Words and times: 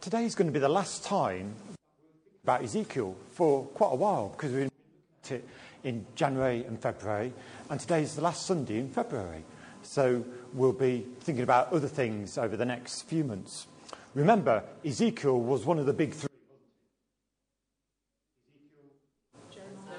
today's 0.00 0.34
going 0.34 0.48
to 0.48 0.52
be 0.52 0.60
the 0.60 0.68
last 0.68 1.04
time 1.04 1.54
about 2.44 2.62
Ezekiel 2.62 3.16
for 3.32 3.64
quite 3.66 3.92
a 3.92 3.96
while 3.96 4.28
because 4.28 4.52
we've 4.52 4.70
been 5.28 5.36
it 5.36 5.48
in 5.84 6.06
January 6.14 6.64
and 6.64 6.80
February, 6.80 7.32
and 7.70 7.78
today's 7.78 8.14
the 8.14 8.22
last 8.22 8.46
Sunday 8.46 8.78
in 8.78 8.88
February. 8.88 9.44
So 9.82 10.24
we'll 10.54 10.72
be 10.72 11.06
thinking 11.20 11.44
about 11.44 11.72
other 11.72 11.88
things 11.88 12.38
over 12.38 12.56
the 12.56 12.64
next 12.64 13.02
few 13.02 13.24
months. 13.24 13.66
Remember, 14.14 14.62
Ezekiel 14.84 15.40
was 15.40 15.64
one 15.64 15.78
of 15.78 15.86
the 15.86 15.92
big 15.92 16.12
three. 16.12 16.28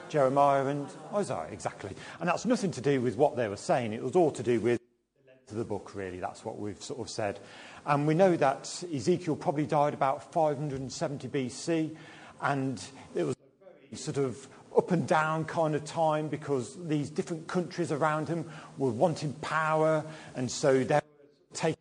Jeremiah 0.09 0.65
and 0.65 0.87
Isaiah, 1.13 1.47
exactly. 1.51 1.91
And 2.19 2.27
that's 2.27 2.45
nothing 2.45 2.71
to 2.71 2.81
do 2.81 2.99
with 2.99 3.15
what 3.15 3.35
they 3.35 3.47
were 3.47 3.55
saying. 3.55 3.93
It 3.93 4.01
was 4.01 4.15
all 4.15 4.31
to 4.31 4.41
do 4.41 4.59
with 4.59 4.78
the 5.55 5.65
book, 5.65 5.93
really. 5.95 6.19
That's 6.19 6.45
what 6.45 6.59
we've 6.59 6.81
sort 6.81 6.99
of 6.99 7.09
said. 7.09 7.39
And 7.85 8.05
we 8.07 8.13
know 8.13 8.35
that 8.35 8.83
Ezekiel 8.93 9.35
probably 9.35 9.65
died 9.65 9.93
about 9.93 10.31
570 10.31 11.27
BC, 11.27 11.95
and 12.41 12.83
it 13.15 13.23
was 13.23 13.35
a 13.35 13.65
very 13.65 13.97
sort 13.97 14.17
of 14.17 14.47
up 14.77 14.91
and 14.91 15.07
down 15.07 15.45
kind 15.45 15.75
of 15.75 15.83
time 15.83 16.27
because 16.27 16.77
these 16.87 17.09
different 17.09 17.47
countries 17.47 17.91
around 17.91 18.27
him 18.27 18.49
were 18.77 18.91
wanting 18.91 19.33
power, 19.33 20.05
and 20.35 20.49
so 20.49 20.83
they 20.83 20.95
were 20.95 21.01
taking 21.53 21.75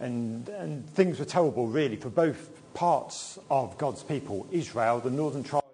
and, 0.00 0.48
and 0.50 0.88
things 0.90 1.18
were 1.18 1.24
terrible, 1.24 1.68
really, 1.68 1.96
for 1.96 2.10
both 2.10 2.50
parts 2.74 3.38
of 3.50 3.78
God's 3.78 4.02
people 4.02 4.46
Israel, 4.50 5.00
the 5.00 5.10
northern 5.10 5.42
tribes, 5.42 5.64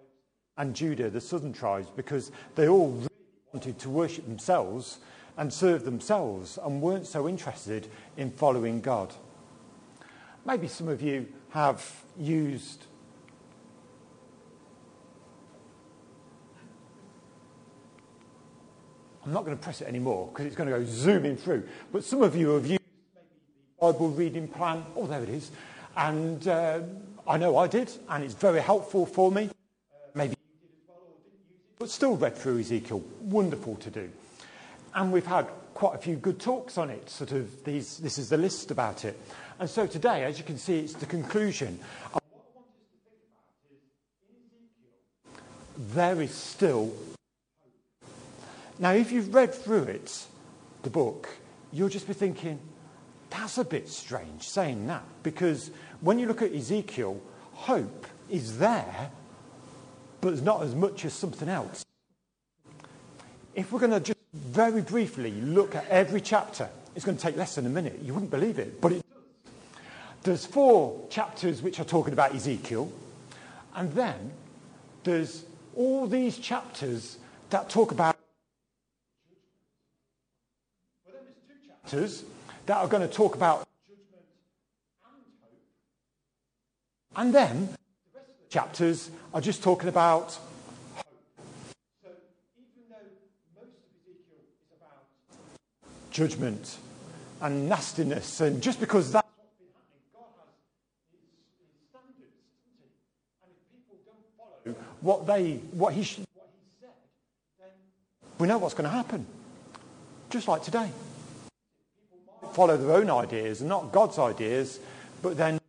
and 0.57 0.75
Judah, 0.75 1.09
the 1.09 1.21
southern 1.21 1.53
tribes, 1.53 1.87
because 1.95 2.31
they 2.55 2.67
all 2.67 2.91
really 2.91 3.09
wanted 3.51 3.79
to 3.79 3.89
worship 3.89 4.25
themselves 4.25 4.99
and 5.37 5.51
served 5.51 5.85
themselves 5.85 6.59
and 6.63 6.81
weren't 6.81 7.07
so 7.07 7.27
interested 7.27 7.87
in 8.17 8.31
following 8.31 8.81
God. 8.81 9.13
Maybe 10.45 10.67
some 10.67 10.87
of 10.87 11.01
you 11.01 11.27
have 11.49 12.03
used 12.17 12.85
I'm 19.25 19.31
not 19.31 19.45
going 19.45 19.55
to 19.55 19.63
press 19.63 19.81
it 19.81 19.87
anymore 19.87 20.27
because 20.27 20.45
it's 20.45 20.55
going 20.55 20.69
to 20.69 20.77
go 20.77 20.85
zooming 20.85 21.37
through. 21.37 21.63
But 21.91 22.03
some 22.03 22.21
of 22.21 22.35
you 22.35 22.49
have 22.49 22.67
used 22.67 22.81
the 23.15 23.21
Bible 23.79 24.09
reading 24.09 24.47
plan. 24.49 24.85
Oh, 24.95 25.07
there 25.07 25.23
it 25.23 25.29
is. 25.29 25.51
And 25.95 26.45
uh, 26.47 26.81
I 27.25 27.37
know 27.37 27.57
I 27.57 27.67
did, 27.67 27.89
and 28.09 28.23
it's 28.23 28.33
very 28.33 28.59
helpful 28.59 29.05
for 29.05 29.31
me. 29.31 29.45
Uh, 29.45 29.49
maybe 30.13 30.31
you 30.31 30.59
did 30.59 30.75
as 30.75 30.89
well 30.89 30.97
or 30.97 31.15
didn't 31.23 31.39
use 31.49 31.61
it, 31.61 31.79
but 31.79 31.89
still 31.89 32.17
read 32.17 32.35
through 32.35 32.59
Ezekiel. 32.59 33.01
Wonderful 33.21 33.75
to 33.75 33.89
do. 33.89 34.09
And 34.95 35.11
we've 35.11 35.25
had 35.25 35.47
quite 35.73 35.95
a 35.95 35.97
few 35.97 36.15
good 36.15 36.39
talks 36.39 36.77
on 36.77 36.89
it. 36.89 37.09
Sort 37.09 37.31
of 37.31 37.63
these, 37.63 37.97
this 37.97 38.17
is 38.17 38.29
the 38.29 38.37
list 38.37 38.71
about 38.71 39.05
it. 39.05 39.19
And 39.59 39.69
so 39.69 39.87
today, 39.87 40.23
as 40.23 40.37
you 40.37 40.43
can 40.43 40.57
see, 40.57 40.79
it's 40.79 40.93
the 40.93 41.05
conclusion. 41.05 41.79
And 42.13 42.21
what 42.31 42.43
I 42.43 42.55
want 42.55 42.67
us 42.67 42.75
to 42.83 43.07
think 43.07 43.23
about 43.25 43.43
is 43.71 43.79
in 44.29 44.43
Ezekiel, 44.59 45.93
there 45.95 46.21
is 46.21 46.33
still. 46.33 46.93
Now, 48.79 48.91
if 48.91 49.11
you've 49.11 49.33
read 49.33 49.53
through 49.53 49.83
it, 49.83 50.25
the 50.83 50.89
book, 50.89 51.29
you'll 51.71 51.89
just 51.89 52.07
be 52.07 52.13
thinking, 52.13 52.59
that's 53.29 53.57
a 53.57 53.63
bit 53.63 53.89
strange 53.89 54.47
saying 54.47 54.85
that. 54.87 55.03
Because 55.23 55.71
when 56.01 56.19
you 56.19 56.27
look 56.27 56.41
at 56.41 56.53
Ezekiel, 56.53 57.19
hope 57.53 58.05
is 58.29 58.59
there, 58.59 59.11
but 60.21 60.33
it's 60.33 60.41
not 60.41 60.61
as 60.61 60.75
much 60.75 61.05
as 61.05 61.13
something 61.13 61.49
else. 61.49 61.83
If 63.55 63.71
we're 63.71 63.79
going 63.79 63.91
to 63.91 63.99
just 63.99 64.12
very 64.33 64.81
briefly 64.81 65.31
look 65.31 65.75
at 65.75 65.87
every 65.89 66.21
chapter. 66.21 66.69
It's 66.95 67.05
going 67.05 67.17
to 67.17 67.23
take 67.23 67.37
less 67.37 67.55
than 67.55 67.65
a 67.65 67.69
minute. 67.69 67.99
You 68.01 68.13
wouldn't 68.13 68.31
believe 68.31 68.59
it, 68.59 68.81
but 68.81 68.91
it 68.91 68.95
does. 68.95 69.51
There's 70.23 70.45
four 70.45 71.07
chapters 71.09 71.61
which 71.61 71.79
are 71.79 71.85
talking 71.85 72.13
about 72.13 72.33
Ezekiel, 72.33 72.91
and 73.75 73.91
then 73.93 74.31
there's 75.03 75.45
all 75.75 76.07
these 76.07 76.37
chapters 76.37 77.17
that 77.49 77.69
talk 77.69 77.91
about. 77.91 78.15
Well, 81.05 81.15
then 81.15 81.23
there's 81.25 81.35
two 81.47 81.67
chapters 81.67 82.23
that 82.65 82.77
are 82.77 82.87
going 82.87 83.07
to 83.07 83.13
talk 83.13 83.35
about 83.35 83.67
judgment 83.87 84.23
and 85.03 85.23
hope. 85.41 87.21
And 87.21 87.33
then 87.33 87.67
the 88.13 88.19
rest 88.19 88.29
of 88.29 88.35
the 88.47 88.49
chapters 88.49 89.11
are 89.33 89.41
just 89.41 89.61
talking 89.61 89.89
about 89.89 90.37
judgment 96.13 96.77
and 97.41 97.67
nastiness. 97.67 98.39
And 98.39 98.61
just 98.61 98.79
because 98.79 99.11
that's 99.11 99.27
what's 99.35 99.49
been 99.59 99.67
happening, 99.73 100.05
God 100.13 100.29
has 100.39 100.53
his, 101.11 101.19
his 101.59 101.89
standards, 101.89 102.37
And 103.43 103.51
if 103.51 103.65
people 103.73 103.97
don't 104.05 104.23
follow 104.37 104.75
what, 105.01 105.27
they, 105.27 105.55
what, 105.73 105.93
he, 105.93 105.99
what 105.99 106.47
he 106.53 106.69
said, 106.79 106.89
then 107.59 107.69
we 108.39 108.47
know 108.47 108.59
what's 108.59 108.75
going 108.75 108.89
to 108.89 108.95
happen. 108.95 109.25
Just 110.29 110.47
like 110.47 110.63
today. 110.63 110.89
Follow 112.53 112.77
their 112.77 112.95
own 112.95 113.09
ideas 113.09 113.61
and 113.61 113.69
not 113.69 113.91
God's 113.91 114.19
ideas, 114.19 114.79
but 115.23 115.35
then 115.37 115.59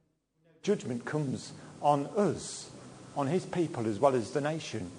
judgment 0.62 1.04
comes 1.06 1.53
on 1.81 2.06
us, 2.16 2.71
on 3.16 3.27
his 3.27 3.47
people 3.47 3.87
as 3.87 3.99
well 3.99 4.15
as 4.15 4.31
the 4.31 4.41
nation. 4.41 4.91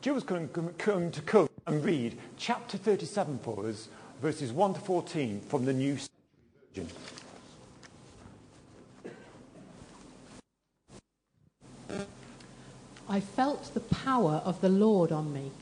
Jill's 0.00 0.24
going 0.24 0.48
to 0.48 0.72
come 0.78 1.10
and 1.70 1.84
read 1.84 2.18
chapter 2.36 2.76
37 2.76 3.38
for 3.44 3.68
us, 3.68 3.86
verses 4.20 4.52
1 4.52 4.74
to 4.74 4.80
14 4.80 5.40
from 5.42 5.64
the 5.66 5.72
New 5.72 5.96
Version. 6.74 6.88
I 13.08 13.20
felt 13.20 13.72
the 13.72 13.78
power 13.78 14.42
of 14.44 14.60
the 14.60 14.68
Lord 14.68 15.12
on 15.12 15.32
me, 15.32 15.52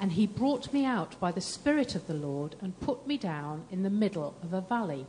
and 0.00 0.10
he 0.12 0.26
brought 0.26 0.72
me 0.72 0.84
out 0.84 1.18
by 1.20 1.30
the 1.30 1.40
Spirit 1.40 1.94
of 1.94 2.08
the 2.08 2.14
Lord 2.14 2.56
and 2.60 2.80
put 2.80 3.06
me 3.06 3.16
down 3.16 3.66
in 3.70 3.84
the 3.84 3.90
middle 3.90 4.34
of 4.42 4.52
a 4.52 4.60
valley. 4.60 5.06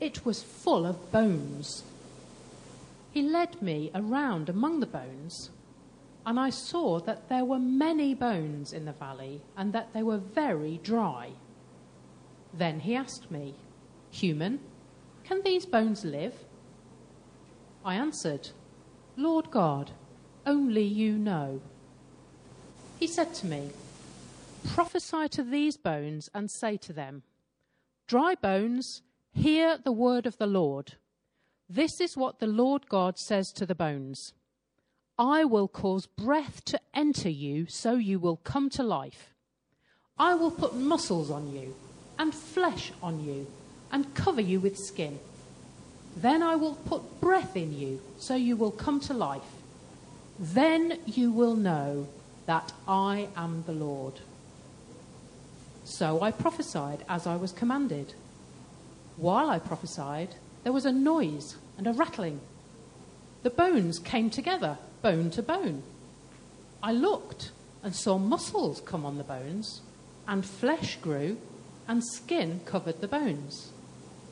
It 0.00 0.24
was 0.24 0.42
full 0.42 0.86
of 0.86 1.12
bones. 1.12 1.82
He 3.12 3.20
led 3.20 3.60
me 3.60 3.90
around 3.94 4.48
among 4.48 4.80
the 4.80 4.86
bones 4.86 5.50
and 6.24 6.38
I 6.38 6.50
saw 6.50 7.00
that 7.00 7.28
there 7.28 7.44
were 7.44 7.58
many 7.58 8.14
bones 8.14 8.72
in 8.72 8.84
the 8.84 8.92
valley, 8.92 9.42
and 9.56 9.72
that 9.72 9.92
they 9.92 10.02
were 10.02 10.18
very 10.18 10.78
dry. 10.82 11.30
Then 12.54 12.80
he 12.80 12.94
asked 12.94 13.30
me, 13.30 13.54
Human, 14.10 14.60
can 15.24 15.42
these 15.42 15.66
bones 15.66 16.04
live? 16.04 16.34
I 17.84 17.94
answered, 17.94 18.50
Lord 19.16 19.50
God, 19.50 19.90
only 20.46 20.84
you 20.84 21.18
know. 21.18 21.60
He 22.98 23.06
said 23.06 23.34
to 23.34 23.46
me, 23.46 23.70
Prophesy 24.68 25.28
to 25.30 25.42
these 25.42 25.76
bones 25.76 26.30
and 26.34 26.50
say 26.50 26.76
to 26.78 26.92
them, 26.92 27.22
Dry 28.06 28.34
bones, 28.34 29.02
hear 29.32 29.78
the 29.78 29.92
word 29.92 30.26
of 30.26 30.38
the 30.38 30.46
Lord. 30.46 30.94
This 31.68 32.00
is 32.00 32.16
what 32.16 32.38
the 32.38 32.46
Lord 32.46 32.88
God 32.88 33.18
says 33.18 33.50
to 33.52 33.66
the 33.66 33.74
bones. 33.74 34.34
I 35.22 35.44
will 35.44 35.68
cause 35.68 36.06
breath 36.06 36.64
to 36.64 36.80
enter 36.92 37.30
you 37.30 37.66
so 37.68 37.94
you 37.94 38.18
will 38.18 38.38
come 38.38 38.68
to 38.70 38.82
life. 38.82 39.32
I 40.18 40.34
will 40.34 40.50
put 40.50 40.74
muscles 40.74 41.30
on 41.30 41.54
you 41.54 41.76
and 42.18 42.34
flesh 42.34 42.90
on 43.00 43.24
you 43.24 43.46
and 43.92 44.16
cover 44.16 44.40
you 44.40 44.58
with 44.58 44.76
skin. 44.76 45.20
Then 46.16 46.42
I 46.42 46.56
will 46.56 46.74
put 46.74 47.20
breath 47.20 47.56
in 47.56 47.72
you 47.72 48.00
so 48.18 48.34
you 48.34 48.56
will 48.56 48.72
come 48.72 48.98
to 48.98 49.14
life. 49.14 49.62
Then 50.40 50.98
you 51.06 51.30
will 51.30 51.54
know 51.54 52.08
that 52.46 52.72
I 52.88 53.28
am 53.36 53.62
the 53.64 53.72
Lord. 53.74 54.14
So 55.84 56.20
I 56.20 56.32
prophesied 56.32 57.04
as 57.08 57.28
I 57.28 57.36
was 57.36 57.52
commanded. 57.52 58.14
While 59.16 59.50
I 59.50 59.60
prophesied, 59.60 60.34
there 60.64 60.72
was 60.72 60.84
a 60.84 60.90
noise 60.90 61.54
and 61.78 61.86
a 61.86 61.92
rattling. 61.92 62.40
The 63.44 63.50
bones 63.50 64.00
came 64.00 64.28
together 64.28 64.78
bone 65.02 65.30
to 65.30 65.42
bone. 65.42 65.82
I 66.82 66.92
looked 66.92 67.50
and 67.82 67.94
saw 67.94 68.18
muscles 68.18 68.80
come 68.80 69.04
on 69.04 69.18
the 69.18 69.24
bones, 69.24 69.80
and 70.26 70.46
flesh 70.46 70.96
grew, 70.96 71.38
and 71.88 72.04
skin 72.04 72.60
covered 72.64 73.00
the 73.00 73.08
bones, 73.08 73.72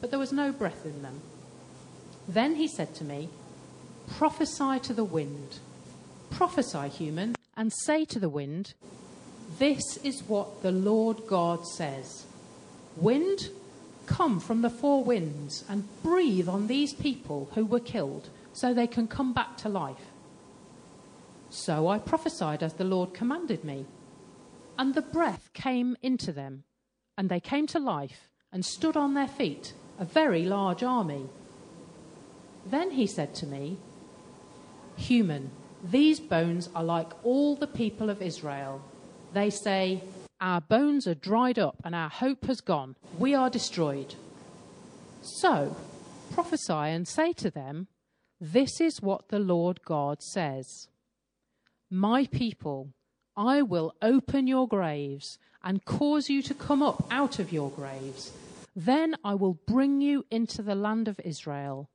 but 0.00 0.11
there 0.11 0.19
was 0.19 0.32
no 0.32 0.52
breath 0.52 0.87
in 0.87 1.02
them. 1.02 1.20
Then 2.28 2.55
he 2.55 2.69
said 2.69 2.94
to 2.96 3.05
me, 3.05 3.28
Prophesy 4.08 4.78
to 4.81 4.94
the 4.94 5.05
wind. 5.05 5.58
Prophesy, 6.31 6.88
human, 6.88 7.34
and 7.56 7.72
say 7.72 8.05
to 8.06 8.19
the 8.19 8.28
wind, 8.28 8.75
This 9.58 9.96
is 9.99 10.22
what 10.22 10.62
the 10.62 10.72
Lord 10.72 11.26
God 11.26 11.67
says 11.67 12.25
Wind, 12.96 13.50
come 14.06 14.40
from 14.40 14.62
the 14.62 14.70
four 14.70 15.05
winds 15.05 15.64
and 15.69 15.88
breathe 16.02 16.49
on 16.49 16.67
these 16.67 16.93
people 16.93 17.49
who 17.55 17.64
were 17.64 17.81
killed 17.81 18.28
so 18.52 18.72
they 18.72 18.87
can 18.87 19.06
come 19.06 19.32
back 19.32 19.56
to 19.58 19.69
life. 19.69 20.11
So 21.50 21.88
I 21.88 21.99
prophesied 21.99 22.62
as 22.62 22.75
the 22.75 22.85
Lord 22.85 23.12
commanded 23.12 23.64
me. 23.64 23.87
And 24.79 24.94
the 24.94 25.02
breath 25.02 25.50
came 25.52 25.97
into 26.00 26.32
them, 26.32 26.62
and 27.19 27.29
they 27.29 27.41
came 27.41 27.67
to 27.69 27.79
life 27.79 28.31
and 28.52 28.64
stood 28.64 28.97
on 28.97 29.14
their 29.14 29.29
feet, 29.29 29.75
a 29.99 30.05
very 30.05 30.44
large 30.44 30.82
army. 30.82 31.26
Then 32.64 32.93
he 32.93 33.06
said 33.06 33.35
to 33.37 33.47
me, 33.47 33.79
Human, 34.97 35.50
these 35.82 36.20
bones 36.20 36.69
are 36.75 36.85
like 36.85 37.12
all 37.25 37.56
the 37.56 37.67
people 37.67 38.11
of 38.11 38.23
Israel. 38.23 38.82
They 39.32 39.50
say, 39.50 40.03
Our 40.41 40.61
bones 40.61 41.06
are 41.06 41.14
dried 41.14 41.58
up 41.58 41.76
and 41.85 41.94
our 41.94 42.08
hope 42.08 42.46
has 42.46 42.61
gone. 42.61 42.96
We 43.19 43.35
are 43.35 43.50
destroyed. 43.50 44.14
So 45.23 45.76
prophesy 46.32 46.73
and 46.73 47.08
say 47.08 47.32
to 47.35 47.50
them, 47.50 47.88
This 48.41 48.81
is 48.81 49.03
what 49.03 49.29
the 49.29 49.38
Lord 49.38 49.82
God 49.85 50.23
says 50.23 50.88
My 51.90 52.26
people, 52.26 52.90
I 53.37 53.62
will 53.62 53.94
open 54.00 54.46
your 54.46 54.69
graves 54.69 55.38
and 55.62 55.84
cause 55.84 56.31
you 56.31 56.40
to 56.42 56.54
come 56.54 56.82
up 56.82 57.04
out 57.10 57.40
of 57.40 57.52
your 57.52 57.70
graves. 57.70 58.32
Then 58.76 59.16
I 59.25 59.34
will 59.34 59.54
bring 59.66 60.00
you 60.00 60.25
into 60.31 60.62
the 60.62 60.76
land 60.76 61.08
of 61.08 61.20
Israel. 61.25 61.90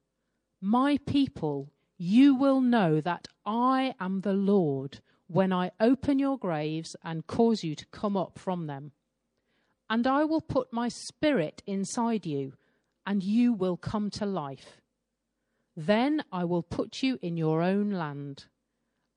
My 0.60 1.00
people, 1.06 1.72
you 1.98 2.36
will 2.36 2.60
know 2.60 3.00
that 3.00 3.30
I 3.46 3.96
am 3.98 4.22
the 4.22 4.34
Lord 4.34 5.00
when 5.28 5.54
I 5.54 5.72
open 5.80 6.20
your 6.20 6.38
graves 6.38 6.98
and 7.02 7.26
cause 7.26 7.64
you 7.64 7.74
to 7.76 7.86
come 7.88 8.18
up 8.18 8.38
from 8.38 8.68
them. 8.68 8.92
And 9.90 10.06
I 10.06 10.26
will 10.26 10.42
put 10.42 10.74
my 10.74 10.90
spirit 10.90 11.64
inside 11.66 12.26
you, 12.26 12.54
and 13.06 13.24
you 13.24 13.54
will 13.54 13.78
come 13.78 14.10
to 14.12 14.26
life. 14.26 14.82
Then 15.78 16.24
I 16.32 16.44
will 16.44 16.64
put 16.64 17.02
you 17.02 17.18
in 17.22 17.38
your 17.38 17.62
own 17.62 17.92
land, 17.92 18.46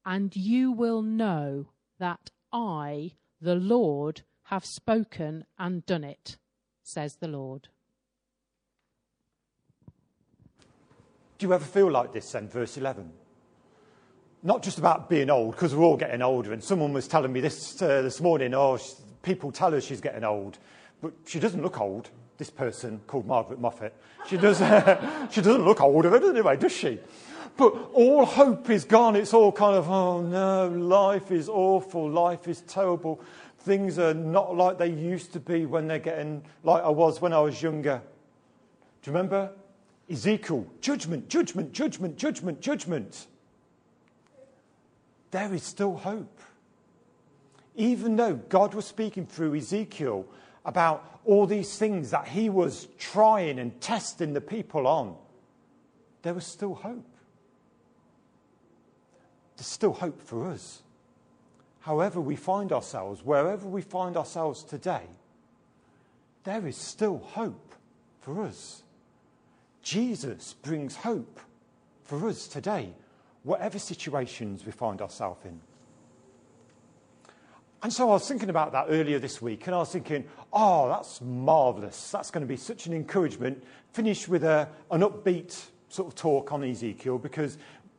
and 0.04 0.34
you 0.34 0.72
will 0.72 1.02
know 1.02 1.66
that 1.98 2.30
I, 2.52 3.12
the 3.40 3.54
Lord, 3.54 4.22
have 4.44 4.64
spoken 4.64 5.44
and 5.58 5.84
done 5.84 6.04
it, 6.04 6.38
says 6.82 7.16
the 7.16 7.28
Lord. 7.28 7.68
Do 11.38 11.46
you 11.46 11.52
ever 11.52 11.64
feel 11.64 11.90
like 11.90 12.12
this 12.12 12.32
then, 12.32 12.48
verse 12.48 12.76
11? 12.76 13.10
Not 14.42 14.62
just 14.62 14.78
about 14.78 15.08
being 15.08 15.30
old, 15.30 15.52
because 15.52 15.74
we're 15.74 15.84
all 15.84 15.96
getting 15.96 16.22
older. 16.22 16.52
And 16.52 16.62
someone 16.62 16.92
was 16.92 17.06
telling 17.06 17.32
me 17.32 17.40
this 17.40 17.80
uh, 17.80 18.02
this 18.02 18.20
morning, 18.20 18.54
oh, 18.54 18.78
people 19.22 19.52
tell 19.52 19.72
her 19.72 19.80
she's 19.80 20.00
getting 20.00 20.24
old, 20.24 20.58
but 21.02 21.12
she 21.26 21.38
doesn't 21.38 21.62
look 21.62 21.80
old, 21.80 22.10
this 22.38 22.50
person 22.50 23.00
called 23.06 23.26
Margaret 23.26 23.60
Moffat. 23.60 23.92
She, 24.28 24.36
does, 24.36 24.58
she 25.30 25.40
doesn't 25.40 25.64
look 25.64 25.80
older 25.80 26.16
anyway, 26.16 26.56
does 26.56 26.72
she? 26.72 26.98
But 27.58 27.90
all 27.92 28.24
hope 28.24 28.70
is 28.70 28.84
gone. 28.84 29.16
It's 29.16 29.34
all 29.34 29.50
kind 29.50 29.74
of, 29.74 29.90
oh 29.90 30.22
no, 30.22 30.68
life 30.68 31.32
is 31.32 31.48
awful, 31.48 32.08
life 32.08 32.46
is 32.46 32.60
terrible. 32.60 33.20
Things 33.58 33.98
are 33.98 34.14
not 34.14 34.56
like 34.56 34.78
they 34.78 34.90
used 34.90 35.32
to 35.32 35.40
be 35.40 35.66
when 35.66 35.88
they're 35.88 35.98
getting 35.98 36.44
like 36.62 36.84
I 36.84 36.88
was 36.88 37.20
when 37.20 37.32
I 37.32 37.40
was 37.40 37.60
younger. 37.60 38.00
Do 39.02 39.10
you 39.10 39.16
remember? 39.16 39.50
Ezekiel, 40.08 40.66
judgment, 40.80 41.28
judgment, 41.28 41.72
judgment, 41.72 42.16
judgment, 42.16 42.60
judgment. 42.60 43.26
There 45.32 45.52
is 45.52 45.64
still 45.64 45.96
hope. 45.96 46.40
Even 47.74 48.14
though 48.14 48.34
God 48.34 48.72
was 48.72 48.86
speaking 48.86 49.26
through 49.26 49.56
Ezekiel 49.56 50.26
about 50.64 51.20
all 51.24 51.44
these 51.44 51.76
things 51.76 52.12
that 52.12 52.28
he 52.28 52.50
was 52.50 52.86
trying 52.98 53.58
and 53.58 53.80
testing 53.80 54.32
the 54.32 54.40
people 54.40 54.86
on, 54.86 55.16
there 56.22 56.34
was 56.34 56.46
still 56.46 56.74
hope. 56.74 57.04
There's 59.58 59.66
still 59.66 59.92
hope 59.92 60.22
for 60.22 60.46
us. 60.46 60.82
However, 61.80 62.20
we 62.20 62.36
find 62.36 62.72
ourselves, 62.72 63.24
wherever 63.24 63.66
we 63.66 63.82
find 63.82 64.16
ourselves 64.16 64.62
today, 64.62 65.02
there 66.44 66.66
is 66.66 66.76
still 66.76 67.18
hope 67.18 67.74
for 68.20 68.44
us. 68.44 68.84
Jesus 69.82 70.54
brings 70.54 70.96
hope 70.96 71.40
for 72.04 72.28
us 72.28 72.46
today, 72.46 72.92
whatever 73.42 73.78
situations 73.78 74.64
we 74.64 74.70
find 74.72 75.02
ourselves 75.02 75.44
in. 75.44 75.60
And 77.82 77.92
so 77.92 78.10
I 78.10 78.12
was 78.12 78.28
thinking 78.28 78.50
about 78.50 78.72
that 78.72 78.86
earlier 78.88 79.18
this 79.18 79.42
week, 79.42 79.66
and 79.66 79.74
I 79.74 79.78
was 79.78 79.90
thinking, 79.90 80.24
oh, 80.52 80.88
that's 80.88 81.20
marvellous. 81.20 82.10
That's 82.10 82.30
going 82.30 82.42
to 82.42 82.48
be 82.48 82.56
such 82.56 82.86
an 82.86 82.92
encouragement. 82.92 83.64
Finish 83.92 84.28
with 84.28 84.44
a, 84.44 84.68
an 84.90 85.00
upbeat 85.00 85.60
sort 85.88 86.08
of 86.08 86.14
talk 86.14 86.52
on 86.52 86.64
Ezekiel, 86.64 87.18
because 87.18 87.56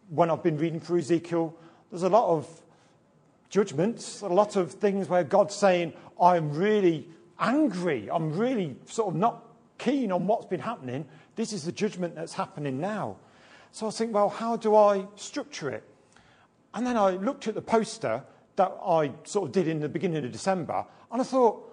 when 0.09 0.29
I've 0.29 0.44
been 0.44 0.57
reading 0.57 0.79
through 0.79 1.00
Ezekiel, 1.00 1.56
there's 1.91 2.03
a 2.03 2.09
lot 2.09 2.29
of 2.29 2.47
judgments, 3.50 4.21
a 4.21 4.27
lot 4.27 4.56
of 4.56 4.71
things 4.73 5.07
where 5.07 5.23
God's 5.23 5.56
saying, 5.56 5.94
I'm 6.21 6.51
really 6.53 7.07
angry. 7.39 8.09
I'm 8.11 8.38
really 8.38 8.75
sort 8.85 9.13
of 9.13 9.15
not 9.15 9.45
keen 9.77 10.11
on 10.11 10.27
what's 10.27 10.45
been 10.45 10.59
happening. 10.59 11.06
This 11.35 11.53
is 11.53 11.63
the 11.63 11.71
judgment 11.71 12.15
that's 12.15 12.33
happening 12.33 12.79
now. 12.79 13.17
So 13.71 13.88
I 13.88 13.91
think, 13.91 14.13
well, 14.13 14.29
how 14.29 14.56
do 14.56 14.75
I 14.75 15.06
structure 15.15 15.69
it? 15.69 15.83
And 16.73 16.85
then 16.85 16.97
I 16.97 17.11
looked 17.11 17.47
at 17.47 17.56
the 17.56 17.61
poster 17.61 18.23
that 18.56 18.75
I 18.85 19.11
sort 19.23 19.47
of 19.47 19.51
did 19.53 19.67
in 19.67 19.79
the 19.79 19.89
beginning 19.89 20.25
of 20.25 20.31
December, 20.31 20.85
and 21.11 21.21
I 21.21 21.23
thought, 21.23 21.65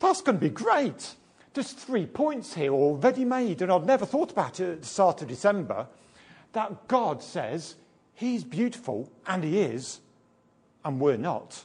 that's 0.00 0.22
going 0.22 0.38
to 0.38 0.40
be 0.40 0.48
great. 0.48 1.14
There's 1.54 1.72
three 1.72 2.06
points 2.06 2.54
here 2.54 2.72
already 2.72 3.24
made, 3.24 3.62
and 3.62 3.70
I'd 3.70 3.84
never 3.84 4.06
thought 4.06 4.30
about 4.30 4.58
it 4.60 4.70
at 4.70 4.80
the 4.82 4.86
start 4.86 5.22
of 5.22 5.28
December. 5.28 5.86
That 6.52 6.88
God 6.88 7.22
says 7.22 7.76
He's 8.14 8.44
beautiful, 8.44 9.10
and 9.26 9.44
He 9.44 9.60
is, 9.60 10.00
and 10.84 11.00
we're 11.00 11.16
not. 11.16 11.64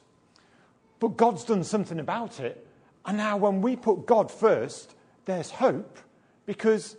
But 1.00 1.18
God's 1.18 1.44
done 1.44 1.63
something 1.63 2.00
about 2.00 2.39
it, 2.39 2.65
and 3.06 3.18
now 3.18 3.38
when 3.38 3.62
we 3.62 3.75
put 3.75 4.06
God 4.06 4.31
first, 4.31 4.95
there's 5.25 5.50
hope 5.50 5.97
because 6.45 6.95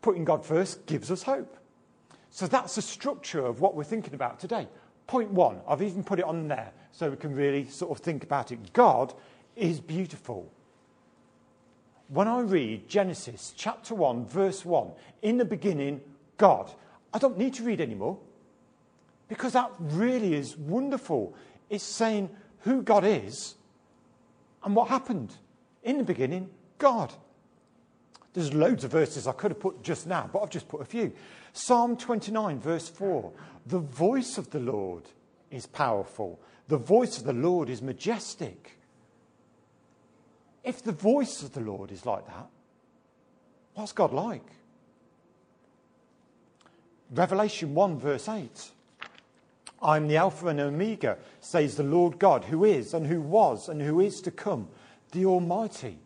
putting 0.00 0.24
God 0.24 0.44
first 0.44 0.86
gives 0.86 1.10
us 1.10 1.22
hope. 1.22 1.56
So 2.30 2.46
that's 2.46 2.74
the 2.74 2.82
structure 2.82 3.44
of 3.44 3.60
what 3.60 3.74
we're 3.74 3.84
thinking 3.84 4.14
about 4.14 4.40
today. 4.40 4.68
Point 5.06 5.30
one, 5.30 5.60
I've 5.68 5.82
even 5.82 6.02
put 6.02 6.18
it 6.18 6.24
on 6.24 6.48
there 6.48 6.72
so 6.92 7.10
we 7.10 7.16
can 7.16 7.34
really 7.34 7.66
sort 7.66 7.90
of 7.90 8.02
think 8.02 8.24
about 8.24 8.52
it. 8.52 8.72
God 8.72 9.12
is 9.56 9.80
beautiful. 9.80 10.50
When 12.12 12.28
I 12.28 12.40
read 12.40 12.90
Genesis 12.90 13.54
chapter 13.56 13.94
1, 13.94 14.26
verse 14.26 14.66
1, 14.66 14.90
in 15.22 15.38
the 15.38 15.46
beginning, 15.46 16.02
God, 16.36 16.70
I 17.14 17.18
don't 17.18 17.38
need 17.38 17.54
to 17.54 17.62
read 17.62 17.80
anymore 17.80 18.18
because 19.28 19.54
that 19.54 19.70
really 19.78 20.34
is 20.34 20.54
wonderful. 20.54 21.34
It's 21.70 21.82
saying 21.82 22.28
who 22.60 22.82
God 22.82 23.06
is 23.06 23.54
and 24.62 24.76
what 24.76 24.88
happened. 24.88 25.34
In 25.84 25.96
the 25.96 26.04
beginning, 26.04 26.50
God. 26.76 27.14
There's 28.34 28.52
loads 28.52 28.84
of 28.84 28.90
verses 28.90 29.26
I 29.26 29.32
could 29.32 29.52
have 29.52 29.60
put 29.60 29.82
just 29.82 30.06
now, 30.06 30.28
but 30.30 30.40
I've 30.40 30.50
just 30.50 30.68
put 30.68 30.82
a 30.82 30.84
few. 30.84 31.14
Psalm 31.54 31.96
29, 31.96 32.60
verse 32.60 32.90
4 32.90 33.32
The 33.64 33.78
voice 33.78 34.36
of 34.36 34.50
the 34.50 34.60
Lord 34.60 35.04
is 35.50 35.64
powerful, 35.64 36.38
the 36.68 36.76
voice 36.76 37.16
of 37.16 37.24
the 37.24 37.32
Lord 37.32 37.70
is 37.70 37.80
majestic. 37.80 38.78
If 40.64 40.82
the 40.82 40.92
voice 40.92 41.42
of 41.42 41.52
the 41.52 41.60
Lord 41.60 41.90
is 41.90 42.06
like 42.06 42.26
that, 42.26 42.46
what's 43.74 43.92
God 43.92 44.12
like? 44.12 44.46
Revelation 47.10 47.74
1, 47.74 47.98
verse 47.98 48.28
8. 48.28 48.70
I'm 49.82 50.06
the 50.06 50.16
Alpha 50.16 50.46
and 50.46 50.60
Omega, 50.60 51.18
says 51.40 51.76
the 51.76 51.82
Lord 51.82 52.18
God, 52.18 52.44
who 52.44 52.64
is 52.64 52.94
and 52.94 53.06
who 53.06 53.20
was 53.20 53.68
and 53.68 53.82
who 53.82 54.00
is 54.00 54.20
to 54.22 54.30
come, 54.30 54.68
the 55.10 55.26
Almighty. 55.26 55.98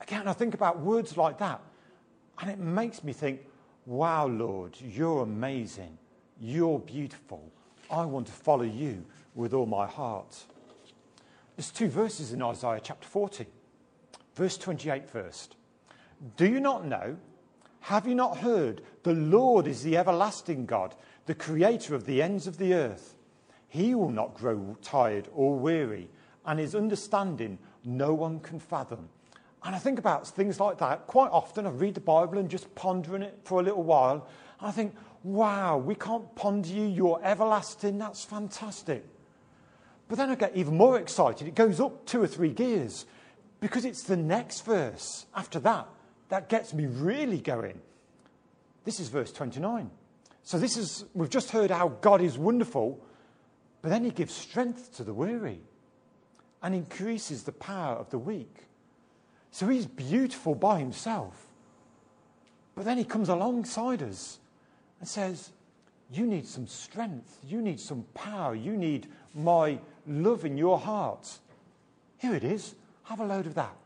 Again, 0.00 0.28
I 0.28 0.32
think 0.32 0.54
about 0.54 0.78
words 0.78 1.16
like 1.16 1.38
that, 1.38 1.60
and 2.38 2.48
it 2.48 2.58
makes 2.58 3.02
me 3.02 3.12
think, 3.12 3.40
wow, 3.84 4.26
Lord, 4.28 4.76
you're 4.80 5.22
amazing. 5.22 5.98
You're 6.40 6.78
beautiful. 6.78 7.50
I 7.90 8.04
want 8.04 8.28
to 8.28 8.32
follow 8.32 8.62
you 8.62 9.04
with 9.34 9.52
all 9.52 9.66
my 9.66 9.86
heart. 9.86 10.44
There's 11.56 11.70
two 11.70 11.88
verses 11.88 12.32
in 12.32 12.42
Isaiah 12.42 12.80
chapter 12.82 13.08
40. 13.08 13.46
Verse 14.36 14.58
28 14.58 15.08
first. 15.08 15.56
Do 16.36 16.46
you 16.46 16.60
not 16.60 16.84
know? 16.84 17.16
Have 17.80 18.06
you 18.06 18.14
not 18.14 18.38
heard? 18.38 18.82
The 19.02 19.14
Lord 19.14 19.66
is 19.66 19.82
the 19.82 19.96
everlasting 19.96 20.66
God, 20.66 20.94
the 21.24 21.34
creator 21.34 21.94
of 21.94 22.04
the 22.04 22.22
ends 22.22 22.46
of 22.46 22.58
the 22.58 22.74
earth. 22.74 23.14
He 23.68 23.94
will 23.94 24.10
not 24.10 24.34
grow 24.34 24.76
tired 24.82 25.28
or 25.34 25.58
weary, 25.58 26.10
and 26.44 26.60
his 26.60 26.74
understanding 26.74 27.58
no 27.84 28.12
one 28.12 28.40
can 28.40 28.60
fathom. 28.60 29.08
And 29.64 29.74
I 29.74 29.78
think 29.78 29.98
about 29.98 30.28
things 30.28 30.60
like 30.60 30.78
that 30.78 31.06
quite 31.06 31.30
often. 31.30 31.66
I 31.66 31.70
read 31.70 31.94
the 31.94 32.00
Bible 32.00 32.38
and 32.38 32.50
just 32.50 32.72
ponder 32.74 33.10
pondering 33.10 33.22
it 33.22 33.40
for 33.44 33.60
a 33.60 33.62
little 33.62 33.82
while. 33.82 34.26
And 34.60 34.68
I 34.68 34.70
think, 34.70 34.94
wow, 35.22 35.78
we 35.78 35.94
can't 35.94 36.34
ponder 36.36 36.68
you. 36.68 36.86
You're 36.86 37.20
everlasting. 37.24 37.98
That's 37.98 38.24
fantastic. 38.24 39.04
But 40.08 40.18
then 40.18 40.30
I 40.30 40.34
get 40.34 40.54
even 40.54 40.76
more 40.76 40.98
excited. 40.98 41.48
It 41.48 41.54
goes 41.54 41.80
up 41.80 42.04
two 42.06 42.22
or 42.22 42.26
three 42.26 42.50
gears 42.50 43.06
because 43.66 43.84
it's 43.84 44.04
the 44.04 44.16
next 44.16 44.64
verse 44.64 45.26
after 45.34 45.58
that 45.58 45.88
that 46.28 46.48
gets 46.48 46.72
me 46.72 46.86
really 46.86 47.40
going. 47.40 47.80
This 48.84 49.00
is 49.00 49.08
verse 49.08 49.32
29. 49.32 49.90
So 50.44 50.56
this 50.56 50.76
is, 50.76 51.04
we've 51.14 51.28
just 51.28 51.50
heard 51.50 51.72
how 51.72 51.88
God 51.88 52.20
is 52.20 52.38
wonderful, 52.38 53.04
but 53.82 53.88
then 53.88 54.04
he 54.04 54.12
gives 54.12 54.32
strength 54.32 54.94
to 54.98 55.02
the 55.02 55.12
weary 55.12 55.58
and 56.62 56.76
increases 56.76 57.42
the 57.42 57.50
power 57.50 57.96
of 57.96 58.08
the 58.10 58.20
weak. 58.20 58.54
So 59.50 59.66
he's 59.66 59.86
beautiful 59.86 60.54
by 60.54 60.78
himself. 60.78 61.34
But 62.76 62.84
then 62.84 62.98
he 62.98 63.04
comes 63.04 63.28
alongside 63.28 64.00
us 64.00 64.38
and 65.00 65.08
says, 65.08 65.50
You 66.12 66.24
need 66.24 66.46
some 66.46 66.68
strength. 66.68 67.38
You 67.44 67.60
need 67.60 67.80
some 67.80 68.04
power. 68.14 68.54
You 68.54 68.76
need 68.76 69.08
my 69.34 69.80
love 70.06 70.44
in 70.44 70.56
your 70.56 70.78
heart. 70.78 71.40
Here 72.18 72.32
it 72.36 72.44
is. 72.44 72.76
Have 73.06 73.20
a 73.20 73.24
load 73.24 73.46
of 73.46 73.54
that. 73.54 73.76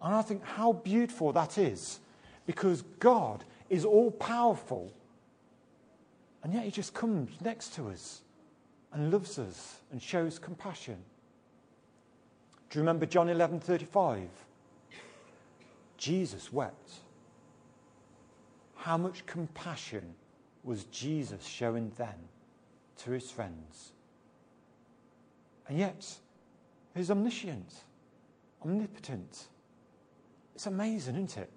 And 0.00 0.14
I 0.14 0.22
think 0.22 0.44
how 0.44 0.72
beautiful 0.72 1.32
that 1.32 1.58
is 1.58 1.98
because 2.46 2.82
God 3.00 3.44
is 3.68 3.84
all 3.84 4.10
powerful. 4.10 4.92
And 6.42 6.52
yet 6.52 6.64
he 6.64 6.70
just 6.70 6.94
comes 6.94 7.30
next 7.42 7.74
to 7.74 7.88
us 7.88 8.20
and 8.92 9.10
loves 9.10 9.38
us 9.38 9.80
and 9.90 10.00
shows 10.00 10.38
compassion. 10.38 10.98
Do 12.70 12.78
you 12.78 12.82
remember 12.82 13.06
John 13.06 13.28
11:35? 13.28 14.28
Jesus 15.96 16.52
wept. 16.52 16.92
How 18.76 18.96
much 18.96 19.26
compassion 19.26 20.14
was 20.62 20.84
Jesus 20.84 21.44
showing 21.44 21.90
then 21.96 22.28
to 22.98 23.10
his 23.10 23.30
friends? 23.30 23.92
And 25.66 25.78
yet, 25.78 26.18
he's 26.94 27.10
omniscient, 27.10 27.72
omnipotent. 28.64 29.48
It's 30.54 30.66
amazing, 30.66 31.14
isn't 31.14 31.38
it, 31.38 31.50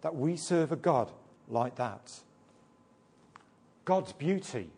that 0.00 0.14
we 0.14 0.36
serve 0.36 0.72
a 0.72 0.76
God 0.76 1.12
like 1.48 1.76
that? 1.76 2.20
God's 3.84 4.12
beauty, 4.12 4.70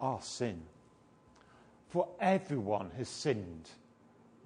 our 0.00 0.20
sin. 0.22 0.62
For 1.88 2.08
everyone 2.20 2.90
has 2.96 3.08
sinned. 3.08 3.68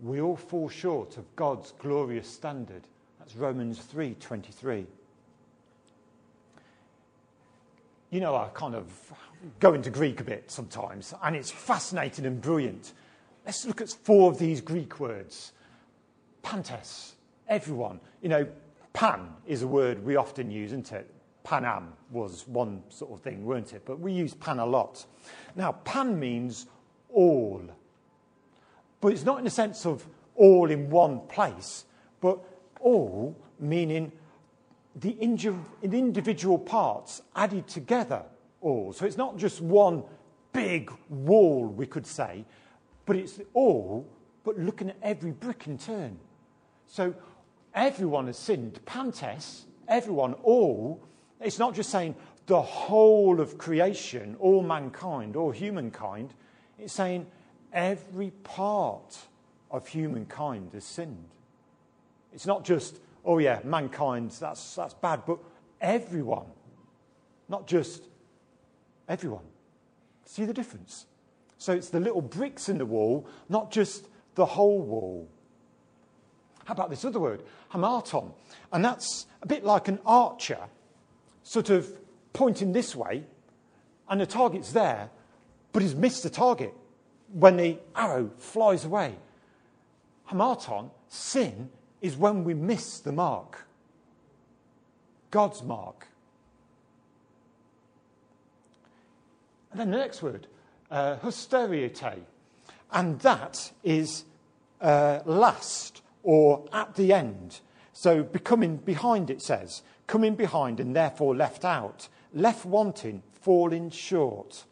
We 0.03 0.21
all 0.21 0.37
fall 0.37 0.69
short 0.69 1.19
of 1.19 1.37
God's 1.37 1.73
glorious 1.73 2.29
standard. 2.29 2.83
That's 3.19 3.37
Romans 3.37 3.79
3:23. 3.81 4.87
You 8.11 8.21
know, 8.21 8.37
I 8.37 8.49
kind 8.55 8.75
of 8.75 9.13
go 9.61 9.75
into 9.75 9.91
Greek 9.91 10.21
a 10.21 10.25
bit 10.25 10.51
sometimes, 10.51 11.13
and 11.23 11.35
it's 11.35 11.51
fascinating 11.51 12.27
and 12.27 12.41
brilliant. 12.41 12.93
Let's 13.45 13.67
look 13.67 13.81
at 13.81 13.91
four 13.91 14.31
of 14.31 14.39
these 14.39 14.61
Greek 14.61 14.99
words. 15.01 15.53
Pantes, 16.43 17.15
everyone. 17.47 18.01
You 18.23 18.29
know, 18.31 18.47
pan 18.93 19.29
is 19.47 19.63
a 19.63 19.67
word 19.67 20.05
we 20.05 20.17
often 20.17 20.51
use, 20.51 20.73
isn't 20.73 20.93
it? 20.93 21.11
Pan 21.43 21.65
Am 21.67 21.93
was 22.11 22.49
one 22.49 22.83
sort 22.89 23.13
of 23.13 23.21
thing, 23.21 23.45
weren't 23.45 23.75
it? 23.75 23.83
But 23.85 24.01
we 24.01 24.13
use 24.13 24.33
pan 24.33 24.59
a 24.59 24.67
lot. 24.67 25.05
Now, 25.57 25.73
pan 25.73 26.19
means 26.19 26.67
all. 27.13 27.63
But 29.03 29.13
it's 29.13 29.25
not 29.25 29.39
in 29.39 29.45
the 29.45 29.51
sense 29.51 29.85
of 29.85 30.07
all 30.37 30.71
in 30.71 30.89
one 30.89 31.21
place, 31.29 31.85
but 32.23 32.39
all 32.81 33.37
meaning 33.61 34.11
the 34.97 35.11
individual 35.21 36.59
parts 36.59 37.21
added 37.37 37.69
together 37.69 38.23
all. 38.63 38.95
So 38.95 39.05
it's 39.05 39.19
not 39.19 39.37
just 39.37 39.61
one 39.61 40.03
big 40.53 40.91
wall, 41.11 41.67
we 41.67 41.87
could 41.87 42.07
say, 42.07 42.47
but 43.06 43.16
it's 43.16 43.40
all, 43.52 44.06
but 44.44 44.58
looking 44.58 44.90
at 44.90 44.96
every 45.02 45.32
brick 45.32 45.66
in 45.66 45.78
turn. 45.78 46.18
So 46.87 47.14
everyone 47.75 48.26
has 48.26 48.38
sinned. 48.38 48.80
Pantes, 48.84 49.64
everyone, 49.88 50.34
all. 50.42 51.02
It's 51.40 51.58
not 51.58 51.75
just 51.75 51.90
saying 51.90 52.14
the 52.46 52.61
whole 52.61 53.40
of 53.40 53.58
creation, 53.58 54.37
all 54.38 54.62
mankind, 54.62 55.37
all 55.37 55.50
humankind. 55.50 56.34
It's 56.78 56.92
saying 56.92 57.26
every 57.73 58.30
part 58.42 59.18
of 59.70 59.88
humankind 59.88 60.73
has 60.73 60.84
sinned. 60.84 61.28
It's 62.32 62.46
not 62.46 62.64
just 62.64 63.00
oh 63.25 63.38
yeah, 63.38 63.61
mankind, 63.64 64.30
that's, 64.32 64.75
that's 64.75 64.94
bad, 64.94 65.23
but 65.26 65.38
everyone, 65.80 66.46
not 67.49 67.66
just 67.66 68.04
everyone. 69.08 69.44
See 70.25 70.44
the 70.44 70.52
difference? 70.52 71.06
So 71.64 71.73
it's 71.73 71.88
the 71.88 71.99
little 71.99 72.21
bricks 72.21 72.68
in 72.68 72.76
the 72.76 72.85
wall, 72.85 73.26
not 73.49 73.71
just 73.71 74.06
the 74.35 74.44
whole 74.44 74.83
wall. 74.83 75.26
How 76.66 76.75
about 76.75 76.90
this 76.90 77.06
other 77.06 77.18
word, 77.18 77.42
hamarton? 77.73 78.35
And 78.71 78.85
that's 78.85 79.25
a 79.40 79.47
bit 79.47 79.64
like 79.64 79.88
an 79.88 79.99
archer, 80.04 80.59
sort 81.42 81.71
of 81.71 81.90
pointing 82.35 82.73
this 82.73 82.94
way, 82.94 83.25
and 84.11 84.21
the 84.21 84.26
target's 84.26 84.73
there, 84.73 85.09
but 85.73 85.80
he's 85.80 85.94
missed 85.94 86.23
the 86.25 86.28
target 86.28 86.75
when 87.33 87.56
the 87.56 87.78
arrow 87.97 88.30
flies 88.37 88.85
away. 88.85 89.14
Hamarton, 90.30 90.90
sin, 91.09 91.71
is 92.02 92.14
when 92.14 92.44
we 92.44 92.52
miss 92.52 92.99
the 92.99 93.12
mark. 93.12 93.66
God's 95.30 95.62
mark. 95.62 96.09
And 99.71 99.80
then 99.80 99.90
the 99.90 99.97
next 99.97 100.23
word, 100.23 100.47
uh, 100.91 101.17
And 102.93 103.21
that 103.21 103.73
is 103.83 104.25
uh, 104.81 105.21
last 105.25 106.03
or 106.23 106.64
at 106.73 106.95
the 106.95 107.12
end. 107.12 107.61
So 107.93 108.23
becoming 108.23 108.76
behind, 108.76 109.31
it 109.31 109.43
says, 109.43 109.83
coming 110.07 110.35
behind 110.35 110.81
and 110.81 110.95
therefore 110.95 111.35
left 111.35 111.64
out, 111.64 112.09
left 112.33 112.64
wanting, 112.64 113.23
falling 113.33 113.91
short. 113.91 114.64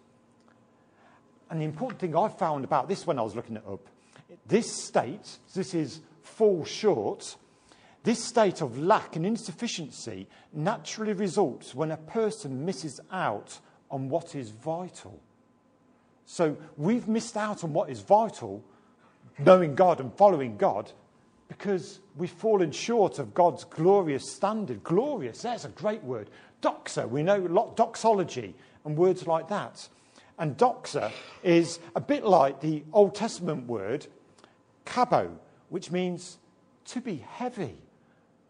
And 1.50 1.60
the 1.60 1.64
important 1.64 2.00
thing 2.00 2.16
I 2.16 2.28
found 2.28 2.64
about 2.64 2.88
this 2.88 3.06
when 3.06 3.18
I 3.18 3.22
was 3.22 3.36
looking 3.36 3.56
it 3.56 3.64
up, 3.68 3.86
this 4.46 4.72
state, 4.72 5.38
this 5.54 5.74
is 5.74 6.00
fall 6.22 6.64
short, 6.64 7.36
this 8.02 8.24
state 8.24 8.60
of 8.62 8.78
lack 8.78 9.16
and 9.16 9.24
insufficiency 9.24 10.26
naturally 10.52 11.12
results 11.12 11.74
when 11.74 11.90
a 11.90 11.96
person 11.96 12.64
misses 12.64 13.00
out 13.12 13.58
on 13.90 14.08
what 14.08 14.34
is 14.34 14.50
vital. 14.50 15.20
So 16.26 16.56
we've 16.76 17.08
missed 17.08 17.36
out 17.36 17.64
on 17.64 17.72
what 17.72 17.90
is 17.90 18.00
vital, 18.00 18.62
knowing 19.38 19.74
God 19.74 20.00
and 20.00 20.12
following 20.14 20.56
God, 20.56 20.92
because 21.48 22.00
we've 22.16 22.30
fallen 22.30 22.72
short 22.72 23.18
of 23.18 23.34
God's 23.34 23.64
glorious 23.64 24.30
standard. 24.30 24.82
Glorious, 24.82 25.42
that's 25.42 25.64
a 25.64 25.68
great 25.68 26.02
word. 26.02 26.30
Doxa, 26.62 27.08
we 27.08 27.22
know 27.22 27.38
a 27.38 27.48
lot, 27.48 27.76
doxology 27.76 28.54
and 28.84 28.96
words 28.96 29.26
like 29.26 29.48
that. 29.48 29.88
And 30.38 30.56
doxa 30.56 31.12
is 31.42 31.78
a 31.94 32.00
bit 32.00 32.24
like 32.24 32.60
the 32.60 32.84
Old 32.92 33.14
Testament 33.14 33.66
word 33.66 34.06
kabo, 34.86 35.30
which 35.68 35.90
means 35.90 36.38
to 36.86 37.00
be 37.00 37.16
heavy. 37.16 37.76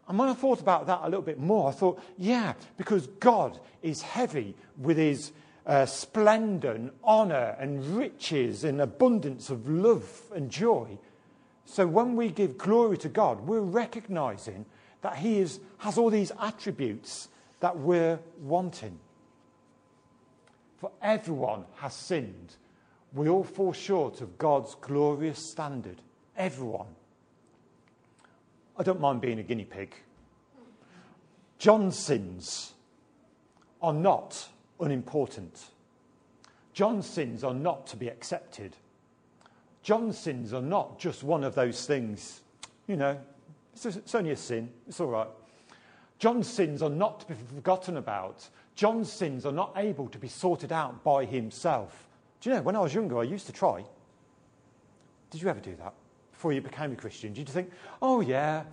And 0.07 0.17
when 0.17 0.29
I 0.29 0.33
thought 0.33 0.59
about 0.59 0.87
that 0.87 1.01
a 1.03 1.05
little 1.05 1.21
bit 1.21 1.39
more, 1.39 1.69
I 1.69 1.71
thought, 1.71 2.01
yeah, 2.17 2.53
because 2.77 3.07
God 3.19 3.59
is 3.81 4.01
heavy 4.01 4.55
with 4.77 4.97
his 4.97 5.31
uh, 5.65 5.85
splendor 5.85 6.71
and 6.71 6.91
honor 7.03 7.55
and 7.59 7.85
riches 7.97 8.63
and 8.63 8.81
abundance 8.81 9.49
of 9.49 9.69
love 9.69 10.21
and 10.33 10.49
joy. 10.49 10.97
So 11.65 11.87
when 11.87 12.15
we 12.15 12.29
give 12.29 12.57
glory 12.57 12.97
to 12.99 13.09
God, 13.09 13.47
we're 13.47 13.61
recognizing 13.61 14.65
that 15.01 15.17
he 15.17 15.39
is, 15.39 15.59
has 15.77 15.97
all 15.97 16.09
these 16.09 16.31
attributes 16.39 17.29
that 17.59 17.77
we're 17.77 18.19
wanting. 18.41 18.99
For 20.77 20.91
everyone 21.01 21.63
has 21.77 21.93
sinned. 21.93 22.55
We 23.13 23.29
all 23.29 23.43
fall 23.43 23.73
short 23.73 24.21
of 24.21 24.37
God's 24.37 24.75
glorious 24.75 25.39
standard. 25.39 26.01
Everyone. 26.35 26.87
I 28.77 28.83
don't 28.83 28.99
mind 28.99 29.21
being 29.21 29.39
a 29.39 29.43
guinea 29.43 29.65
pig. 29.65 29.95
John's 31.57 31.97
sins 31.97 32.73
are 33.81 33.93
not 33.93 34.49
unimportant. 34.79 35.65
John's 36.73 37.05
sins 37.05 37.43
are 37.43 37.53
not 37.53 37.85
to 37.87 37.97
be 37.97 38.07
accepted. 38.07 38.75
John's 39.81 40.17
sins 40.17 40.53
are 40.53 40.61
not 40.61 40.97
just 40.97 41.23
one 41.23 41.43
of 41.43 41.55
those 41.55 41.85
things, 41.85 42.41
you 42.87 42.95
know, 42.95 43.19
it's, 43.73 43.85
it's 43.85 44.15
only 44.15 44.31
a 44.31 44.35
sin, 44.35 44.69
it's 44.87 44.99
all 44.99 45.07
right. 45.07 45.27
John's 46.19 46.47
sins 46.47 46.81
are 46.81 46.89
not 46.89 47.19
to 47.21 47.25
be 47.27 47.33
forgotten 47.55 47.97
about. 47.97 48.47
John's 48.75 49.11
sins 49.11 49.45
are 49.45 49.51
not 49.51 49.73
able 49.75 50.07
to 50.07 50.17
be 50.17 50.27
sorted 50.27 50.71
out 50.71 51.03
by 51.03 51.25
himself. 51.25 52.07
Do 52.39 52.49
you 52.49 52.55
know, 52.55 52.61
when 52.61 52.75
I 52.75 52.79
was 52.79 52.93
younger, 52.93 53.19
I 53.19 53.23
used 53.23 53.45
to 53.47 53.51
try. 53.51 53.83
Did 55.31 55.41
you 55.41 55.49
ever 55.49 55.59
do 55.59 55.75
that? 55.75 55.93
before 56.43 56.51
you 56.51 56.59
became 56.59 56.91
a 56.91 56.95
Christian? 56.97 57.31
Did 57.31 57.47
you 57.47 57.53
think, 57.53 57.71
oh, 58.01 58.19
yeah, 58.19 58.63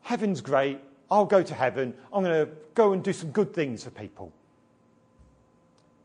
heaven's 0.00 0.40
great. 0.40 0.80
I'll 1.08 1.26
go 1.26 1.44
to 1.44 1.54
heaven. 1.54 1.94
I'm 2.12 2.24
going 2.24 2.44
to 2.44 2.52
go 2.74 2.92
and 2.92 3.04
do 3.04 3.12
some 3.12 3.30
good 3.30 3.54
things 3.54 3.84
for 3.84 3.90
people. 3.90 4.32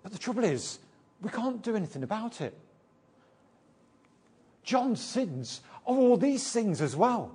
But 0.04 0.12
the 0.12 0.20
trouble 0.20 0.44
is, 0.44 0.80
we 1.22 1.30
can't 1.30 1.64
do 1.64 1.76
anything 1.76 2.04
about 2.04 2.42
it. 2.42 2.58
John's 4.64 5.02
sins 5.02 5.62
are 5.88 5.96
all 5.96 6.18
these 6.18 6.52
things 6.52 6.82
as 6.82 6.96
well. 6.96 7.32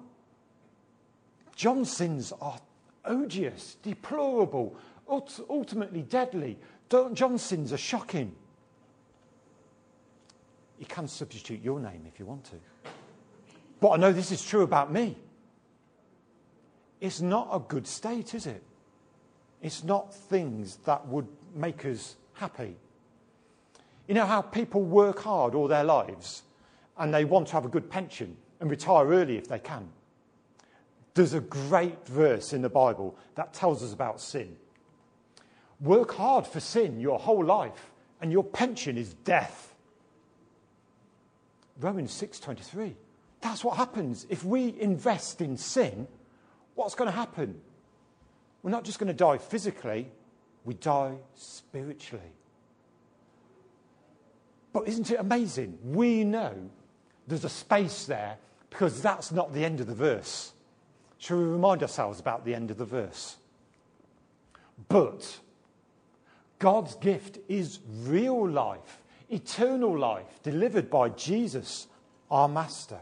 John's 1.57 1.91
sins 1.91 2.33
are 2.41 2.59
odious, 3.05 3.77
deplorable, 3.83 4.77
ultimately 5.09 6.03
deadly. 6.03 6.59
John's 6.89 7.43
sins 7.43 7.73
are 7.73 7.79
shocking. 7.79 8.35
You 10.79 10.87
can 10.87 11.09
substitute 11.09 11.63
your 11.63 11.81
name 11.81 12.05
if 12.07 12.21
you 12.21 12.27
want 12.27 12.45
to. 12.45 12.57
But 13.81 13.91
I 13.91 13.97
know 13.97 14.13
this 14.13 14.31
is 14.31 14.45
true 14.45 14.63
about 14.63 14.93
me. 14.93 15.17
it's 17.01 17.21
not 17.21 17.49
a 17.53 17.59
good 17.61 17.87
state, 17.87 18.35
is 18.35 18.47
it? 18.47 18.63
It's 19.63 19.85
not 19.85 20.15
things 20.15 20.77
that 20.85 21.07
would 21.09 21.27
make 21.55 21.85
us 21.85 22.17
happy. 22.39 22.77
You 24.07 24.15
know 24.15 24.27
how 24.27 24.43
people 24.43 24.83
work 24.83 25.21
hard 25.21 25.55
all 25.55 25.69
their 25.69 25.85
lives 25.85 26.43
and 26.97 27.13
they 27.13 27.25
want 27.25 27.49
to 27.49 27.53
have 27.53 27.65
a 27.65 27.69
good 27.69 27.91
pension 27.91 28.37
and 28.61 28.71
retire 28.71 29.07
early 29.07 29.37
if 29.37 29.49
they 29.49 29.59
can? 29.59 29.91
There's 31.15 31.35
a 31.35 31.41
great 31.41 32.07
verse 32.07 32.53
in 32.53 32.63
the 32.63 32.69
Bible 32.69 33.17
that 33.35 33.53
tells 33.53 33.83
us 33.83 33.93
about 33.93 34.21
sin. 34.21 34.57
Work 35.81 36.15
hard 36.15 36.47
for 36.47 36.61
sin 36.61 37.01
your 37.01 37.19
whole 37.19 37.45
life, 37.45 37.93
and 38.21 38.33
your 38.33 38.45
pension 38.45 38.97
is 38.97 39.15
death. 39.15 39.75
Romans 41.81 42.13
6:23. 42.13 42.97
That's 43.41 43.63
what 43.63 43.77
happens 43.77 44.27
if 44.29 44.45
we 44.45 44.75
invest 44.81 45.41
in 45.41 45.57
sin. 45.57 46.09
What's 46.75 46.95
going 46.95 47.11
to 47.11 47.17
happen? 47.17 47.61
We're 48.63 48.71
not 48.71 48.85
just 48.85 48.99
going 48.99 49.09
to 49.09 49.15
die 49.15 49.39
physically, 49.39 50.11
we 50.65 50.75
die 50.75 51.15
spiritually. 51.35 52.33
But 54.73 54.89
isn't 54.89 55.11
it 55.11 55.19
amazing? 55.19 55.79
We 55.83 56.25
know 56.25 56.55
there's 57.27 57.45
a 57.45 57.49
space 57.49 58.05
there 58.05 58.37
because 58.71 59.01
that's 59.01 59.33
not 59.33 59.53
the 59.55 59.65
end 59.65 59.81
of 59.81 59.87
the 59.87 59.95
verse. 59.95 60.53
Shall 61.19 61.39
we 61.39 61.45
remind 61.45 61.83
ourselves 61.83 62.21
about 62.21 62.45
the 62.45 62.55
end 62.55 62.71
of 62.71 62.79
the 62.79 62.85
verse? 62.85 63.37
But 64.89 65.39
God's 66.59 66.95
gift 66.97 67.39
is 67.49 67.81
real 68.03 68.49
life, 68.49 69.03
eternal 69.31 69.99
life, 69.99 70.43
delivered 70.43 70.91
by 70.91 71.09
Jesus, 71.11 71.87
our 72.31 72.49
Master. 72.49 72.99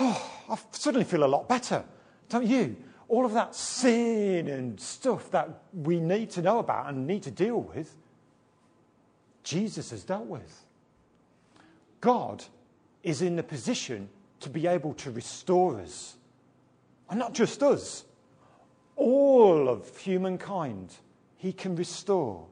Oh, 0.00 0.30
I 0.50 0.58
suddenly 0.72 1.04
feel 1.04 1.24
a 1.24 1.26
lot 1.26 1.48
better, 1.48 1.84
don't 2.28 2.46
you? 2.46 2.76
All 3.08 3.24
of 3.24 3.32
that 3.32 3.54
sin 3.54 4.48
and 4.48 4.78
stuff 4.78 5.30
that 5.30 5.62
we 5.72 5.98
need 5.98 6.30
to 6.32 6.42
know 6.42 6.58
about 6.58 6.88
and 6.88 7.06
need 7.06 7.22
to 7.24 7.30
deal 7.30 7.60
with, 7.60 7.94
Jesus 9.42 9.90
has 9.90 10.04
dealt 10.04 10.26
with. 10.26 10.66
God 12.00 12.44
is 13.02 13.22
in 13.22 13.36
the 13.36 13.42
position 13.42 14.08
to 14.40 14.50
be 14.50 14.66
able 14.66 14.94
to 14.94 15.10
restore 15.10 15.80
us. 15.80 16.16
And 17.08 17.18
not 17.18 17.32
just 17.32 17.62
us, 17.62 18.04
all 18.94 19.68
of 19.68 19.96
humankind, 19.96 20.94
He 21.38 21.52
can 21.52 21.76
restore. 21.76 22.46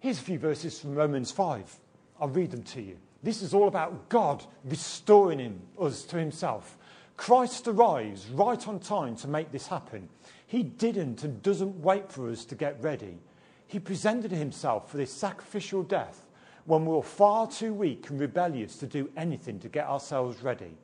Here's 0.00 0.18
a 0.18 0.22
few 0.22 0.38
verses 0.38 0.80
from 0.80 0.94
Romans 0.94 1.30
5. 1.30 1.78
I'll 2.20 2.28
read 2.28 2.50
them 2.50 2.62
to 2.64 2.82
you. 2.82 2.96
This 3.22 3.42
is 3.42 3.52
all 3.52 3.68
about 3.68 4.08
God 4.08 4.44
restoring 4.64 5.38
him, 5.38 5.60
us 5.78 6.04
to 6.04 6.16
himself. 6.16 6.78
Christ 7.20 7.68
arrives 7.68 8.30
right 8.30 8.66
on 8.66 8.80
time 8.80 9.14
to 9.16 9.28
make 9.28 9.52
this 9.52 9.66
happen. 9.66 10.08
He 10.46 10.62
didn't 10.62 11.22
and 11.22 11.42
doesn't 11.42 11.82
wait 11.82 12.10
for 12.10 12.30
us 12.30 12.46
to 12.46 12.54
get 12.54 12.82
ready. 12.82 13.18
He 13.66 13.78
presented 13.78 14.30
himself 14.30 14.90
for 14.90 14.96
this 14.96 15.12
sacrificial 15.12 15.82
death 15.82 16.24
when 16.64 16.86
we 16.86 16.94
were 16.94 17.02
far 17.02 17.46
too 17.46 17.74
weak 17.74 18.08
and 18.08 18.18
rebellious 18.18 18.76
to 18.76 18.86
do 18.86 19.10
anything 19.18 19.58
to 19.58 19.68
get 19.68 19.86
ourselves 19.86 20.42
ready. 20.42 20.78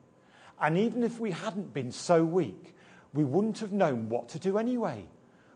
And 0.61 0.77
even 0.77 1.01
if 1.01 1.19
we 1.19 1.31
hadn't 1.31 1.73
been 1.73 1.91
so 1.91 2.23
weak, 2.23 2.75
we 3.15 3.23
wouldn't 3.23 3.57
have 3.57 3.71
known 3.71 4.07
what 4.07 4.29
to 4.29 4.37
do 4.37 4.59
anyway. 4.59 5.07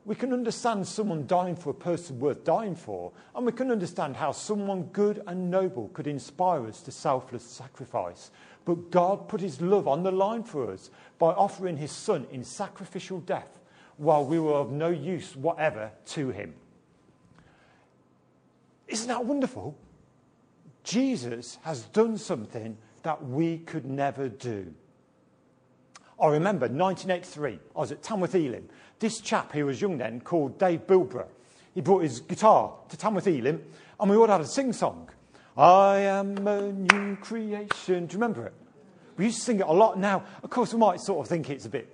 We 0.04 0.16
can 0.16 0.34
understand 0.34 0.88
someone 0.88 1.28
dying 1.28 1.56
for 1.56 1.70
a 1.70 1.76
person 1.76 2.20
worth 2.20 2.44
dying 2.44 2.76
for, 2.76 3.12
and 3.36 3.46
we 3.46 3.52
can 3.52 3.70
understand 3.70 4.16
how 4.16 4.32
someone 4.32 4.86
good 4.86 5.22
and 5.28 5.52
noble 5.52 5.90
could 5.90 6.08
inspire 6.08 6.66
us 6.66 6.82
to 6.82 6.92
selfless 6.92 7.44
sacrifice. 7.44 8.32
But 8.66 8.92
God 8.92 9.28
put 9.28 9.42
his 9.42 9.60
love 9.62 9.88
on 9.88 10.04
the 10.04 10.12
line 10.12 10.44
for 10.44 10.72
us 10.72 10.90
by 11.18 11.32
offering 11.32 11.78
his 11.78 11.92
son 11.92 12.28
in 12.32 12.44
sacrificial 12.44 13.20
death 13.20 13.60
while 13.98 14.26
we 14.26 14.40
were 14.40 14.54
of 14.54 14.72
no 14.72 14.90
use 14.90 15.36
whatever 15.36 15.92
to 16.08 16.30
him. 16.30 16.54
Isn't 18.88 19.08
that 19.08 19.26
wonderful? 19.26 19.78
Jesus 20.84 21.58
has 21.64 21.84
done 21.86 22.18
something 22.18 22.78
that 23.04 23.24
we 23.24 23.60
could 23.60 23.86
never 23.86 24.30
do. 24.30 24.74
I 26.22 26.28
remember 26.28 26.68
1983, 26.68 27.60
I 27.76 27.80
was 27.80 27.92
at 27.92 28.04
Tamworth 28.04 28.36
Elim. 28.36 28.70
This 29.00 29.22
chap 29.22 29.52
who 29.54 29.66
was 29.66 29.82
young 29.82 29.98
then, 29.98 30.22
called 30.22 30.60
Dave 30.60 30.86
Bilbrough, 30.86 31.28
he 31.74 31.82
brought 31.82 32.04
his 32.04 32.20
guitar 32.20 32.74
to 32.90 32.98
Tamworth 32.98 33.28
Elim, 33.28 33.64
and 34.00 34.10
we 34.10 34.18
all 34.18 34.28
had 34.28 34.42
a 34.42 34.46
sing 34.46 34.74
song. 34.74 35.10
I 35.58 36.00
am 36.00 36.48
a 36.48 36.72
new 36.72 37.18
creation. 37.18 38.06
Do 38.06 38.14
you 38.14 38.20
remember 38.20 38.46
it? 38.46 38.54
We 39.18 39.26
used 39.26 39.40
to 39.40 39.44
sing 39.44 39.60
it 39.60 39.66
a 39.68 39.74
lot 39.74 40.00
now. 40.00 40.24
Of 40.44 40.50
course, 40.50 40.74
we 40.74 40.80
might 40.80 41.02
sort 41.02 41.26
of 41.26 41.30
think 41.30 41.50
it's 41.50 41.66
a 41.66 41.70
bit 41.70 41.94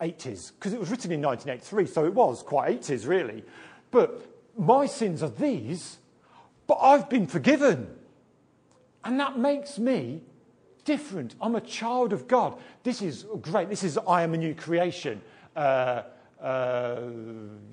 80s, 0.00 0.52
because 0.52 0.72
it 0.72 0.80
was 0.80 0.90
written 0.90 1.12
in 1.12 1.22
1983, 1.22 1.86
so 1.86 2.04
it 2.04 2.14
was 2.14 2.42
quite 2.42 2.82
80s, 2.82 3.06
really. 3.06 3.44
But 3.90 4.20
my 4.58 4.86
sins 4.86 5.22
are 5.22 5.30
these, 5.30 5.98
but 6.66 6.78
I've 6.80 7.08
been 7.08 7.26
forgiven. 7.26 7.88
And 9.04 9.20
that 9.20 9.38
makes 9.38 9.78
me 9.78 10.22
different. 10.84 11.34
I'm 11.40 11.54
a 11.54 11.60
child 11.60 12.12
of 12.12 12.26
God. 12.26 12.58
This 12.82 13.02
is 13.02 13.24
great. 13.40 13.68
This 13.68 13.84
is 13.84 13.98
I 13.98 14.22
am 14.22 14.34
a 14.34 14.36
new 14.36 14.54
creation. 14.54 15.20
Uh, 15.54 16.02
uh, 16.42 17.00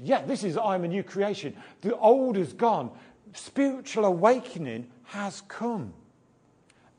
yeah, 0.02 0.22
this 0.22 0.44
is 0.44 0.58
I 0.58 0.76
am 0.76 0.84
a 0.84 0.88
new 0.88 1.04
creation. 1.04 1.56
The 1.82 1.98
old 1.98 2.38
is 2.38 2.54
gone. 2.54 2.92
Spiritual 3.34 4.06
awakening 4.06 4.88
has 5.06 5.42
come. 5.48 5.94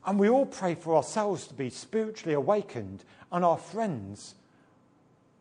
And 0.05 0.19
we 0.19 0.29
all 0.29 0.45
pray 0.45 0.75
for 0.75 0.95
ourselves 0.95 1.47
to 1.47 1.53
be 1.53 1.69
spiritually 1.69 2.33
awakened 2.33 3.03
and 3.31 3.45
our 3.45 3.57
friends. 3.57 4.35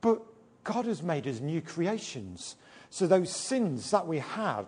But 0.00 0.22
God 0.64 0.85
has 0.87 1.02
made 1.02 1.26
us 1.26 1.40
new 1.40 1.61
creations. 1.61 2.57
So 2.90 3.07
those 3.07 3.31
sins 3.31 3.90
that 3.90 4.07
we 4.07 4.18
have 4.18 4.66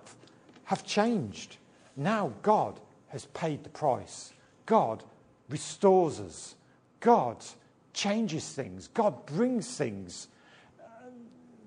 have 0.65 0.85
changed. 0.85 1.59
Now 1.97 2.33
God 2.43 2.81
has 3.09 3.27
paid 3.27 3.63
the 3.63 3.71
price. 3.71 4.33
God 4.67 5.05
restores 5.49 6.21
us. 6.21 6.55
God 7.01 7.45
changes 7.93 8.49
things. 8.49 8.89
God 8.89 9.27
brings 9.27 9.77
things. 9.77 10.29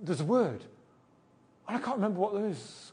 There's 0.01 0.21
a 0.21 0.25
word. 0.25 0.63
I 1.67 1.77
can't 1.79 1.97
remember 1.97 2.19
what 2.19 2.35
it 2.35 2.45
is. 2.51 2.91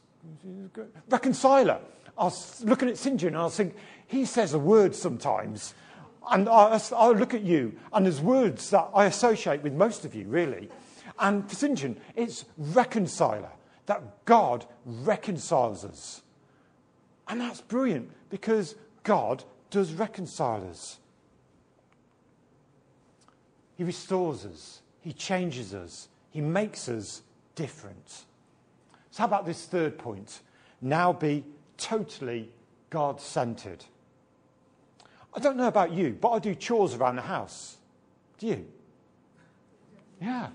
Reconciler. 1.09 1.81
I 2.17 2.25
was 2.25 2.63
looking 2.65 2.89
at 2.89 2.99
St. 2.99 3.19
John 3.19 3.29
and 3.29 3.39
I 3.39 3.45
was 3.45 3.57
thinking, 3.57 3.79
he 4.07 4.25
says 4.25 4.55
a 4.55 4.59
word 4.59 4.95
sometimes. 4.95 5.75
And 6.31 6.49
I, 6.49 6.81
I 6.97 7.09
look 7.09 7.35
at 7.35 7.43
you, 7.43 7.75
and 7.93 8.07
there's 8.07 8.21
words 8.21 8.71
that 8.71 8.89
I 8.95 9.05
associate 9.05 9.63
with 9.63 9.75
most 9.75 10.07
of 10.07 10.15
you, 10.15 10.27
really. 10.27 10.71
And 11.19 11.47
for 11.49 11.55
St. 11.55 11.79
John, 11.79 11.97
it's 12.17 12.47
reconciler, 12.57 13.51
that 13.87 14.25
God 14.25 14.65
reconciles 14.85 15.85
us. 15.85 16.23
And 17.29 17.41
that's 17.41 17.61
brilliant 17.61 18.11
because 18.31 18.75
God 19.03 19.45
does 19.71 19.93
reconcile 19.93 20.67
us. 20.69 20.99
He 23.77 23.85
restores 23.85 24.47
us, 24.47 24.81
He 25.01 25.13
changes 25.13 25.75
us, 25.75 26.09
He 26.31 26.41
makes 26.41 26.89
us 26.89 27.23
different. 27.55 28.25
So, 29.15 29.21
how 29.21 29.27
about 29.27 29.47
this 29.47 29.65
third 29.65 29.97
point? 29.97 30.41
Now 30.83 31.13
be 31.13 31.45
totally 31.77 32.51
God 32.91 33.21
centered. 33.21 33.85
I 35.33 35.39
don't 35.39 35.57
know 35.57 35.69
about 35.69 35.93
you, 35.93 36.19
but 36.21 36.31
I 36.31 36.41
do 36.41 36.53
chores 36.53 36.95
around 36.95 37.15
the 37.15 37.23
house. 37.23 37.77
Do 38.39 38.49
you? 38.49 38.67
Yeah. 40.21 40.49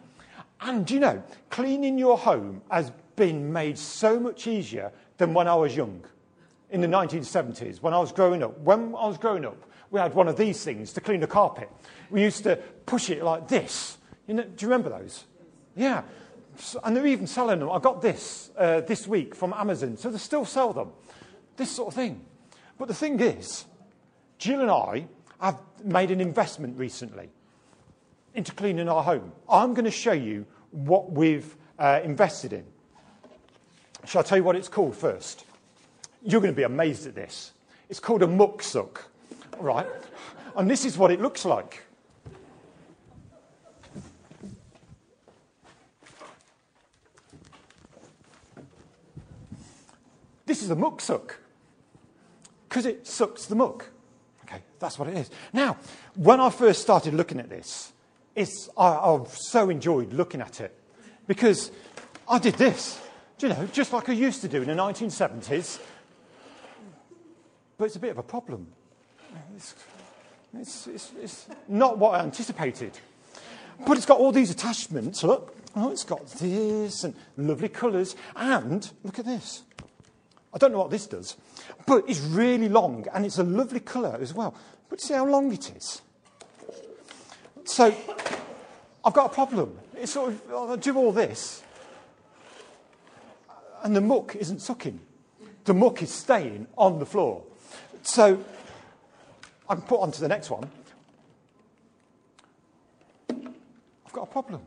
And 0.59 0.91
you 0.91 0.99
know, 0.99 1.23
cleaning 1.49 1.97
your 1.97 2.17
home 2.17 2.61
has 2.69 2.91
been 3.15 3.53
made 3.53 3.77
so 3.77 4.19
much 4.19 4.45
easier 4.45 4.91
than 5.19 5.33
when 5.33 5.47
I 5.47 5.55
was 5.55 5.73
young 5.73 6.03
in 6.69 6.81
the 6.81 6.87
1970s 6.87 7.81
when 7.81 7.93
I 7.93 7.99
was 7.99 8.11
growing 8.11 8.43
up. 8.43 8.59
When 8.59 8.93
I 8.93 9.07
was 9.07 9.17
growing 9.17 9.45
up, 9.45 9.71
we 9.89 10.01
had 10.01 10.13
one 10.13 10.27
of 10.27 10.35
these 10.35 10.61
things 10.61 10.91
to 10.93 10.99
clean 10.99 11.21
the 11.21 11.27
carpet. 11.27 11.69
We 12.09 12.23
used 12.23 12.43
to 12.43 12.57
push 12.85 13.09
it 13.09 13.23
like 13.23 13.47
this. 13.47 13.97
You 14.27 14.33
know, 14.33 14.43
do 14.43 14.65
you 14.65 14.69
remember 14.69 14.89
those? 14.89 15.23
Yeah. 15.77 16.03
And 16.83 16.95
they're 16.95 17.07
even 17.07 17.27
selling 17.27 17.59
them. 17.59 17.71
I 17.71 17.79
got 17.79 18.01
this 18.01 18.51
uh, 18.57 18.81
this 18.81 19.07
week 19.07 19.35
from 19.35 19.53
Amazon, 19.53 19.97
so 19.97 20.09
they 20.09 20.17
still 20.17 20.45
sell 20.45 20.73
them. 20.73 20.91
This 21.57 21.71
sort 21.71 21.89
of 21.89 21.93
thing. 21.93 22.25
But 22.77 22.87
the 22.87 22.93
thing 22.93 23.19
is, 23.19 23.65
Jill 24.37 24.61
and 24.61 24.71
I 24.71 25.07
have 25.41 25.59
made 25.83 26.11
an 26.11 26.21
investment 26.21 26.77
recently 26.77 27.29
into 28.33 28.53
cleaning 28.53 28.89
our 28.89 29.03
home. 29.03 29.31
I'm 29.49 29.73
going 29.73 29.85
to 29.85 29.91
show 29.91 30.11
you 30.11 30.45
what 30.71 31.11
we've 31.11 31.55
uh, 31.77 32.01
invested 32.03 32.53
in. 32.53 32.65
Shall 34.05 34.21
I 34.21 34.23
tell 34.23 34.37
you 34.37 34.43
what 34.43 34.55
it's 34.55 34.69
called 34.69 34.95
first? 34.95 35.45
You're 36.23 36.41
going 36.41 36.53
to 36.53 36.57
be 36.57 36.63
amazed 36.63 37.07
at 37.07 37.15
this. 37.15 37.53
It's 37.89 37.99
called 37.99 38.23
a 38.23 38.27
muck 38.27 38.61
suck, 38.61 39.09
right? 39.59 39.87
And 40.55 40.69
this 40.69 40.85
is 40.85 40.97
what 40.97 41.11
it 41.11 41.21
looks 41.21 41.45
like. 41.45 41.83
This 50.59 50.65
is 50.65 50.71
a 50.71 50.75
muck 50.75 50.99
suck 50.99 51.39
because 52.67 52.85
it 52.85 53.07
sucks 53.07 53.45
the 53.45 53.55
muck. 53.55 53.85
Okay, 54.43 54.61
That's 54.77 54.99
what 54.99 55.07
it 55.07 55.15
is. 55.15 55.29
Now, 55.53 55.77
when 56.15 56.41
I 56.41 56.49
first 56.49 56.81
started 56.81 57.13
looking 57.13 57.39
at 57.39 57.47
this, 57.49 57.93
it's, 58.35 58.67
I, 58.77 58.89
I've 58.97 59.29
so 59.29 59.69
enjoyed 59.69 60.11
looking 60.11 60.41
at 60.41 60.59
it 60.59 60.77
because 61.27 61.71
I 62.27 62.39
did 62.39 62.55
this, 62.55 62.99
you 63.39 63.47
know, 63.47 63.69
just 63.71 63.93
like 63.93 64.09
I 64.09 64.11
used 64.11 64.41
to 64.41 64.49
do 64.49 64.61
in 64.61 64.67
the 64.67 64.73
1970s. 64.73 65.79
But 67.77 67.85
it's 67.85 67.95
a 67.95 67.99
bit 67.99 68.11
of 68.11 68.17
a 68.17 68.23
problem. 68.23 68.67
It's, 69.55 69.75
it's, 70.53 70.87
it's, 70.87 71.11
it's 71.21 71.47
not 71.69 71.97
what 71.97 72.19
I 72.19 72.23
anticipated. 72.23 72.99
But 73.87 73.95
it's 73.95 74.05
got 74.05 74.19
all 74.19 74.33
these 74.33 74.51
attachments. 74.51 75.23
Look, 75.23 75.55
oh, 75.77 75.89
it's 75.89 76.03
got 76.03 76.27
this 76.31 77.05
and 77.05 77.15
lovely 77.37 77.69
colours. 77.69 78.17
And 78.35 78.91
look 79.05 79.19
at 79.19 79.25
this. 79.25 79.63
I 80.53 80.57
don't 80.57 80.71
know 80.71 80.79
what 80.79 80.89
this 80.89 81.05
does, 81.05 81.37
but 81.85 82.05
it's 82.07 82.21
really 82.21 82.69
long 82.69 83.05
and 83.13 83.25
it's 83.25 83.37
a 83.37 83.43
lovely 83.43 83.79
colour 83.79 84.17
as 84.19 84.33
well. 84.33 84.55
But 84.89 84.99
see 85.01 85.13
how 85.13 85.25
long 85.25 85.51
it 85.53 85.75
is? 85.75 86.01
So 87.65 87.95
I've 89.05 89.13
got 89.13 89.31
a 89.31 89.33
problem. 89.33 89.77
It's 89.95 90.13
sort 90.13 90.29
of, 90.29 90.41
oh, 90.51 90.73
I 90.73 90.75
do 90.77 90.97
all 90.97 91.11
this 91.11 91.61
and 93.83 93.95
the 93.95 94.01
muck 94.01 94.35
isn't 94.35 94.59
sucking. 94.59 94.99
The 95.65 95.73
muck 95.73 96.01
is 96.01 96.11
staying 96.11 96.67
on 96.77 96.99
the 96.99 97.05
floor. 97.05 97.43
So 98.01 98.43
I 99.67 99.75
can 99.75 99.83
put 99.83 99.99
on 100.01 100.11
to 100.11 100.21
the 100.21 100.27
next 100.27 100.49
one. 100.49 100.69
I've 103.29 104.13
got 104.13 104.23
a 104.23 104.31
problem. 104.31 104.61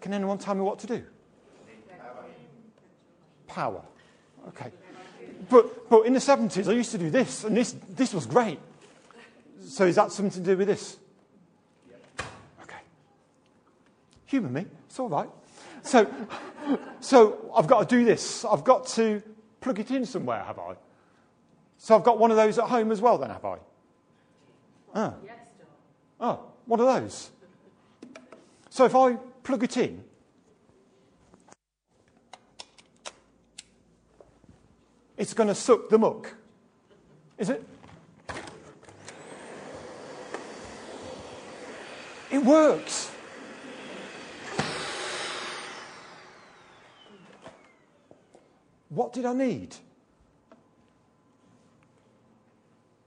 Can 0.00 0.12
anyone 0.12 0.38
tell 0.38 0.54
me 0.54 0.62
what 0.62 0.78
to 0.80 0.86
do? 0.86 1.02
Power. 3.50 3.82
Okay. 4.48 4.70
But, 5.48 5.88
but 5.90 6.06
in 6.06 6.12
the 6.12 6.20
70s, 6.20 6.68
I 6.68 6.72
used 6.72 6.92
to 6.92 6.98
do 6.98 7.10
this, 7.10 7.44
and 7.44 7.56
this, 7.56 7.74
this 7.90 8.14
was 8.14 8.26
great. 8.26 8.58
So 9.66 9.86
is 9.86 9.96
that 9.96 10.12
something 10.12 10.42
to 10.42 10.50
do 10.50 10.56
with 10.56 10.68
this? 10.68 10.96
Okay. 12.62 12.78
Humour 14.26 14.50
me. 14.50 14.66
It's 14.86 14.98
all 14.98 15.08
right. 15.08 15.28
So, 15.82 16.08
so 17.00 17.50
I've 17.56 17.66
got 17.66 17.88
to 17.88 17.96
do 17.96 18.04
this. 18.04 18.44
I've 18.44 18.64
got 18.64 18.86
to 18.88 19.22
plug 19.60 19.80
it 19.80 19.90
in 19.90 20.06
somewhere, 20.06 20.42
have 20.44 20.58
I? 20.58 20.74
So 21.78 21.96
I've 21.96 22.04
got 22.04 22.18
one 22.18 22.30
of 22.30 22.36
those 22.36 22.58
at 22.58 22.66
home 22.66 22.92
as 22.92 23.00
well, 23.00 23.18
then, 23.18 23.30
have 23.30 23.44
I? 23.44 23.58
Oh. 24.94 25.14
Oh, 26.20 26.40
one 26.66 26.80
of 26.80 26.86
those. 26.86 27.30
So 28.68 28.84
if 28.84 28.94
I 28.94 29.14
plug 29.42 29.64
it 29.64 29.76
in, 29.76 30.04
it's 35.20 35.34
going 35.34 35.48
to 35.48 35.54
suck 35.54 35.90
the 35.90 35.98
muck. 35.98 36.34
Is 37.36 37.50
it? 37.50 37.62
It 42.30 42.42
works. 42.42 43.10
What 48.88 49.12
did 49.12 49.26
I 49.26 49.34
need? 49.34 49.76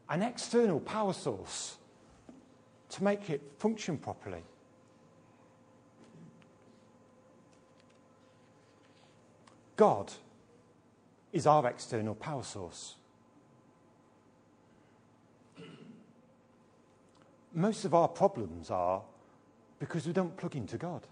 An 0.07 0.21
external 0.21 0.79
power 0.81 1.13
source 1.13 1.77
to 2.89 3.03
make 3.03 3.31
it 3.31 3.41
function 3.57 3.97
properly. 3.97 4.43
God 9.75 10.13
is 11.33 11.47
our 11.47 11.67
external 11.67 12.13
power 12.13 12.43
source. 12.43 12.95
Most 17.53 17.85
of 17.85 17.93
our 17.93 18.07
problems 18.07 18.69
are 18.69 19.01
because 19.79 20.07
we 20.07 20.13
don't 20.13 20.37
plug 20.37 20.55
into 20.55 20.77
God. 20.77 21.05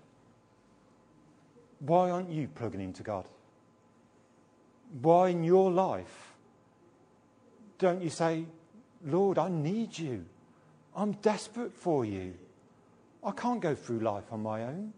Why 1.80 2.12
aren't 2.12 2.30
you 2.30 2.48
plugging 2.48 2.82
into 2.82 3.04
God? 3.04 3.26
Why 5.02 5.30
in 5.30 5.44
your 5.44 5.72
life 5.72 6.34
don't 7.80 8.02
you 8.02 8.10
say, 8.10 8.46
Lord, 9.04 9.40
I 9.40 9.50
need 9.50 9.98
you? 9.98 10.26
I'm 10.96 11.14
desperate 11.14 11.74
for 11.74 12.06
you. 12.06 12.36
I 13.24 13.32
can't 13.32 13.62
go 13.62 13.74
through 13.74 14.00
life 14.00 14.26
on 14.32 14.44
my 14.44 14.64
own. 14.64 14.94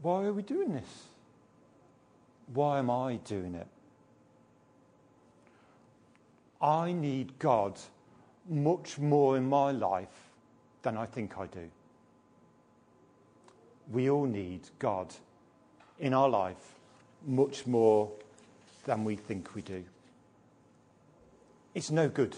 Why 0.00 0.24
are 0.24 0.32
we 0.32 0.42
doing 0.42 0.72
this? 0.72 1.04
Why 2.52 2.78
am 2.78 2.90
I 2.90 3.16
doing 3.16 3.54
it? 3.54 3.66
I 6.60 6.92
need 6.92 7.38
God 7.38 7.78
much 8.48 8.98
more 8.98 9.36
in 9.36 9.48
my 9.48 9.72
life 9.72 10.30
than 10.82 10.96
I 10.96 11.06
think 11.06 11.38
I 11.38 11.46
do. 11.46 11.68
We 13.90 14.10
all 14.10 14.26
need 14.26 14.62
God 14.78 15.14
in 15.98 16.14
our 16.14 16.28
life 16.28 16.76
much 17.26 17.66
more 17.66 18.10
than 18.84 19.04
we 19.04 19.16
think 19.16 19.54
we 19.54 19.62
do. 19.62 19.84
It's 21.74 21.90
no 21.90 22.08
good 22.08 22.36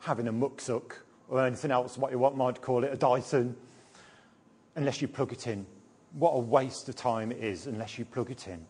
having 0.00 0.28
a 0.28 0.32
mucksuck 0.32 0.92
or 1.28 1.44
anything 1.44 1.70
else, 1.70 1.96
what 1.98 2.10
you 2.12 2.18
want, 2.18 2.36
might 2.36 2.60
call 2.60 2.84
it, 2.84 2.92
a 2.92 2.96
Dyson, 2.96 3.56
unless 4.76 5.02
you 5.02 5.08
plug 5.08 5.32
it 5.32 5.46
in. 5.46 5.66
What 6.12 6.30
a 6.30 6.38
waste 6.38 6.88
of 6.88 6.96
time 6.96 7.32
it 7.32 7.38
is 7.38 7.66
unless 7.66 7.98
you 7.98 8.04
plug 8.04 8.30
it 8.30 8.48
in. 8.48 8.64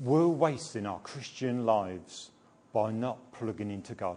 We're 0.00 0.28
wasting 0.28 0.86
our 0.86 0.98
Christian 1.00 1.66
lives 1.66 2.30
by 2.72 2.90
not 2.90 3.32
plugging 3.32 3.70
into 3.70 3.94
God. 3.94 4.16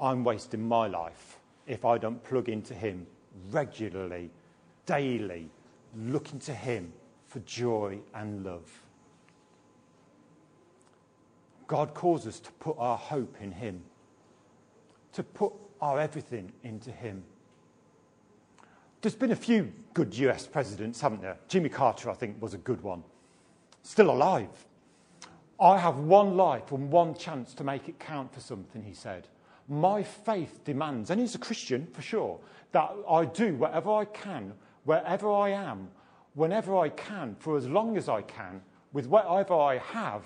I'm 0.00 0.24
wasting 0.24 0.66
my 0.66 0.86
life 0.86 1.38
if 1.66 1.84
I 1.84 1.98
don't 1.98 2.24
plug 2.24 2.48
into 2.48 2.72
Him 2.72 3.06
regularly, 3.50 4.30
daily, 4.86 5.50
looking 5.94 6.38
to 6.40 6.54
Him 6.54 6.94
for 7.26 7.40
joy 7.40 7.98
and 8.14 8.42
love. 8.42 8.70
God 11.66 11.92
calls 11.92 12.26
us 12.26 12.40
to 12.40 12.50
put 12.52 12.76
our 12.78 12.96
hope 12.96 13.36
in 13.42 13.52
Him, 13.52 13.82
to 15.12 15.22
put 15.22 15.52
our 15.82 16.00
everything 16.00 16.50
into 16.64 16.90
Him. 16.90 17.22
There's 19.02 19.14
been 19.14 19.32
a 19.32 19.36
few 19.36 19.70
good 19.92 20.16
US 20.16 20.46
presidents, 20.46 21.02
haven't 21.02 21.20
there? 21.20 21.36
Jimmy 21.48 21.68
Carter, 21.68 22.08
I 22.08 22.14
think, 22.14 22.40
was 22.40 22.54
a 22.54 22.58
good 22.58 22.82
one. 22.82 23.02
Still 23.82 24.10
alive. 24.10 24.48
I 25.60 25.78
have 25.78 25.98
one 25.98 26.36
life 26.36 26.72
and 26.72 26.90
one 26.90 27.14
chance 27.14 27.54
to 27.54 27.64
make 27.64 27.88
it 27.88 27.98
count 27.98 28.32
for 28.32 28.40
something, 28.40 28.82
he 28.82 28.94
said. 28.94 29.28
My 29.68 30.02
faith 30.02 30.64
demands, 30.64 31.10
and 31.10 31.20
he's 31.20 31.34
a 31.34 31.38
Christian 31.38 31.86
for 31.92 32.02
sure, 32.02 32.40
that 32.72 32.90
I 33.08 33.24
do 33.24 33.54
whatever 33.54 33.92
I 33.92 34.04
can, 34.04 34.54
wherever 34.84 35.30
I 35.32 35.50
am, 35.50 35.88
whenever 36.34 36.76
I 36.76 36.88
can, 36.88 37.36
for 37.38 37.56
as 37.56 37.66
long 37.66 37.96
as 37.96 38.08
I 38.08 38.22
can, 38.22 38.62
with 38.92 39.06
whatever 39.06 39.54
I 39.54 39.78
have, 39.78 40.24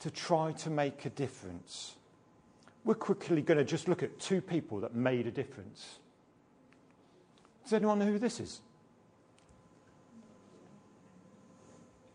to 0.00 0.10
try 0.10 0.52
to 0.52 0.70
make 0.70 1.04
a 1.06 1.10
difference. 1.10 1.96
We're 2.84 2.94
quickly 2.94 3.40
going 3.40 3.58
to 3.58 3.64
just 3.64 3.86
look 3.86 4.02
at 4.02 4.18
two 4.18 4.40
people 4.40 4.80
that 4.80 4.94
made 4.96 5.28
a 5.28 5.30
difference. 5.30 6.00
Does 7.62 7.72
anyone 7.74 8.00
know 8.00 8.06
who 8.06 8.18
this 8.18 8.40
is? 8.40 8.48
Is 8.50 8.60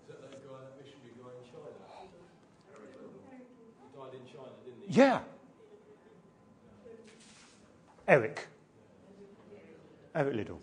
that 0.10 0.20
that 0.22 0.32
guy, 0.32 0.60
that 0.60 0.78
missionary 0.78 1.16
guy 1.18 1.32
in 1.32 1.46
China? 1.48 1.72
He 3.80 3.88
died 3.98 4.14
in 4.14 4.26
China, 4.28 4.52
didn't 4.66 4.77
he? 4.77 4.77
Yeah. 4.90 5.20
Eric. 8.08 8.48
Eric 10.16 10.36
Liddell. 10.36 10.62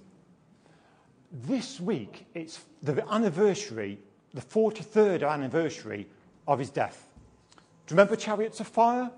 This 1.30 1.80
week, 1.80 2.26
it's 2.34 2.60
the 2.82 3.04
anniversary, 3.10 3.98
the 4.32 4.40
43rd 4.40 5.28
anniversary 5.28 6.06
of 6.48 6.58
his 6.58 6.70
death. 6.70 7.06
Do 7.87 7.94
you 7.94 7.98
remember 7.98 8.16
Chariots 8.16 8.60
of 8.60 8.68
Fire? 8.68 9.10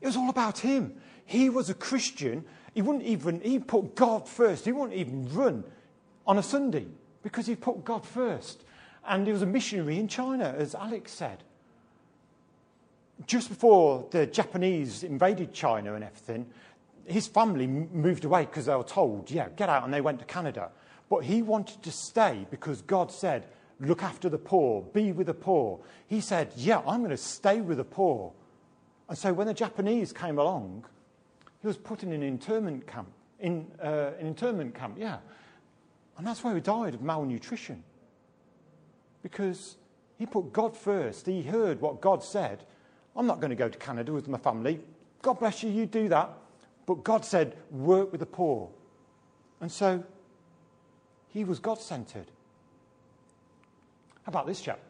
It 0.00 0.06
was 0.06 0.16
all 0.16 0.28
about 0.28 0.58
him. 0.58 1.00
He 1.24 1.48
was 1.48 1.70
a 1.70 1.74
Christian. 1.74 2.44
He 2.74 2.82
wouldn't 2.82 3.04
even, 3.04 3.40
he 3.40 3.58
put 3.58 3.94
God 3.94 4.28
first. 4.28 4.64
He 4.64 4.72
wouldn't 4.72 4.98
even 4.98 5.32
run 5.32 5.64
on 6.26 6.38
a 6.38 6.42
Sunday 6.42 6.86
because 7.22 7.46
he 7.46 7.54
put 7.54 7.84
God 7.84 8.04
first. 8.04 8.64
And 9.06 9.26
he 9.26 9.32
was 9.32 9.42
a 9.42 9.46
missionary 9.46 9.98
in 9.98 10.08
China, 10.08 10.54
as 10.56 10.74
Alex 10.74 11.12
said. 11.12 11.44
Just 13.26 13.48
before 13.48 14.06
the 14.10 14.26
Japanese 14.26 15.02
invaded 15.02 15.52
China 15.52 15.94
and 15.94 16.04
everything, 16.04 16.46
his 17.06 17.26
family 17.26 17.66
moved 17.66 18.24
away 18.24 18.44
because 18.46 18.66
they 18.66 18.74
were 18.74 18.82
told, 18.82 19.30
yeah, 19.30 19.48
get 19.56 19.68
out, 19.68 19.84
and 19.84 19.92
they 19.92 20.00
went 20.00 20.18
to 20.20 20.24
Canada. 20.24 20.70
But 21.08 21.24
he 21.24 21.42
wanted 21.42 21.82
to 21.82 21.92
stay 21.92 22.46
because 22.50 22.82
God 22.82 23.12
said, 23.12 23.46
look 23.80 24.02
after 24.02 24.28
the 24.28 24.38
poor, 24.38 24.82
be 24.82 25.12
with 25.12 25.26
the 25.26 25.34
poor. 25.34 25.80
He 26.06 26.20
said, 26.20 26.52
Yeah, 26.56 26.78
I'm 26.86 27.00
going 27.00 27.10
to 27.10 27.16
stay 27.16 27.60
with 27.60 27.78
the 27.78 27.84
poor. 27.84 28.32
And 29.08 29.18
so 29.18 29.32
when 29.32 29.46
the 29.46 29.54
Japanese 29.54 30.12
came 30.12 30.38
along, 30.38 30.86
he 31.60 31.66
was 31.66 31.76
put 31.76 32.02
in 32.02 32.12
an 32.12 32.22
internment 32.22 32.86
camp. 32.86 33.08
In 33.40 33.66
uh, 33.82 34.12
an 34.18 34.26
internment 34.26 34.74
camp, 34.74 34.96
yeah. 34.98 35.18
And 36.16 36.26
that's 36.26 36.42
where 36.44 36.54
he 36.54 36.60
died 36.60 36.94
of 36.94 37.02
malnutrition. 37.02 37.82
Because 39.22 39.76
He 40.18 40.26
put 40.26 40.52
God 40.52 40.76
first. 40.76 41.26
He 41.26 41.42
heard 41.42 41.80
what 41.80 42.00
God 42.00 42.22
said. 42.22 42.64
I'm 43.16 43.26
not 43.26 43.40
going 43.40 43.50
to 43.50 43.56
go 43.56 43.68
to 43.68 43.78
Canada 43.78 44.12
with 44.12 44.28
my 44.28 44.38
family. 44.38 44.80
God 45.22 45.38
bless 45.38 45.62
you, 45.62 45.70
you 45.70 45.86
do 45.86 46.08
that. 46.08 46.30
But 46.86 47.04
God 47.04 47.24
said, 47.24 47.56
work 47.70 48.12
with 48.12 48.20
the 48.20 48.26
poor. 48.26 48.68
And 49.60 49.70
so 49.70 50.04
he 51.28 51.44
was 51.44 51.58
God 51.58 51.80
centered. 51.80 52.26
How 54.24 54.30
about 54.30 54.46
this 54.46 54.60
chap? 54.60 54.80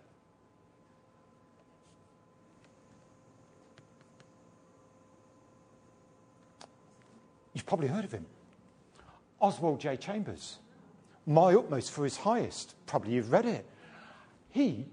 You've 7.53 7.67
probably 7.67 7.89
heard 7.89 8.05
of 8.05 8.13
him. 8.13 8.27
Oswald 9.41 9.81
J. 9.81 9.97
Chambers. 9.97 10.59
My 11.27 11.55
utmost 11.55 11.93
for 11.93 12.05
his 12.05 12.17
highest. 12.17 12.75
Probably 12.87 13.15
you've 13.15 13.33
read 13.33 13.47
it. 13.47 13.65
He 14.51 14.87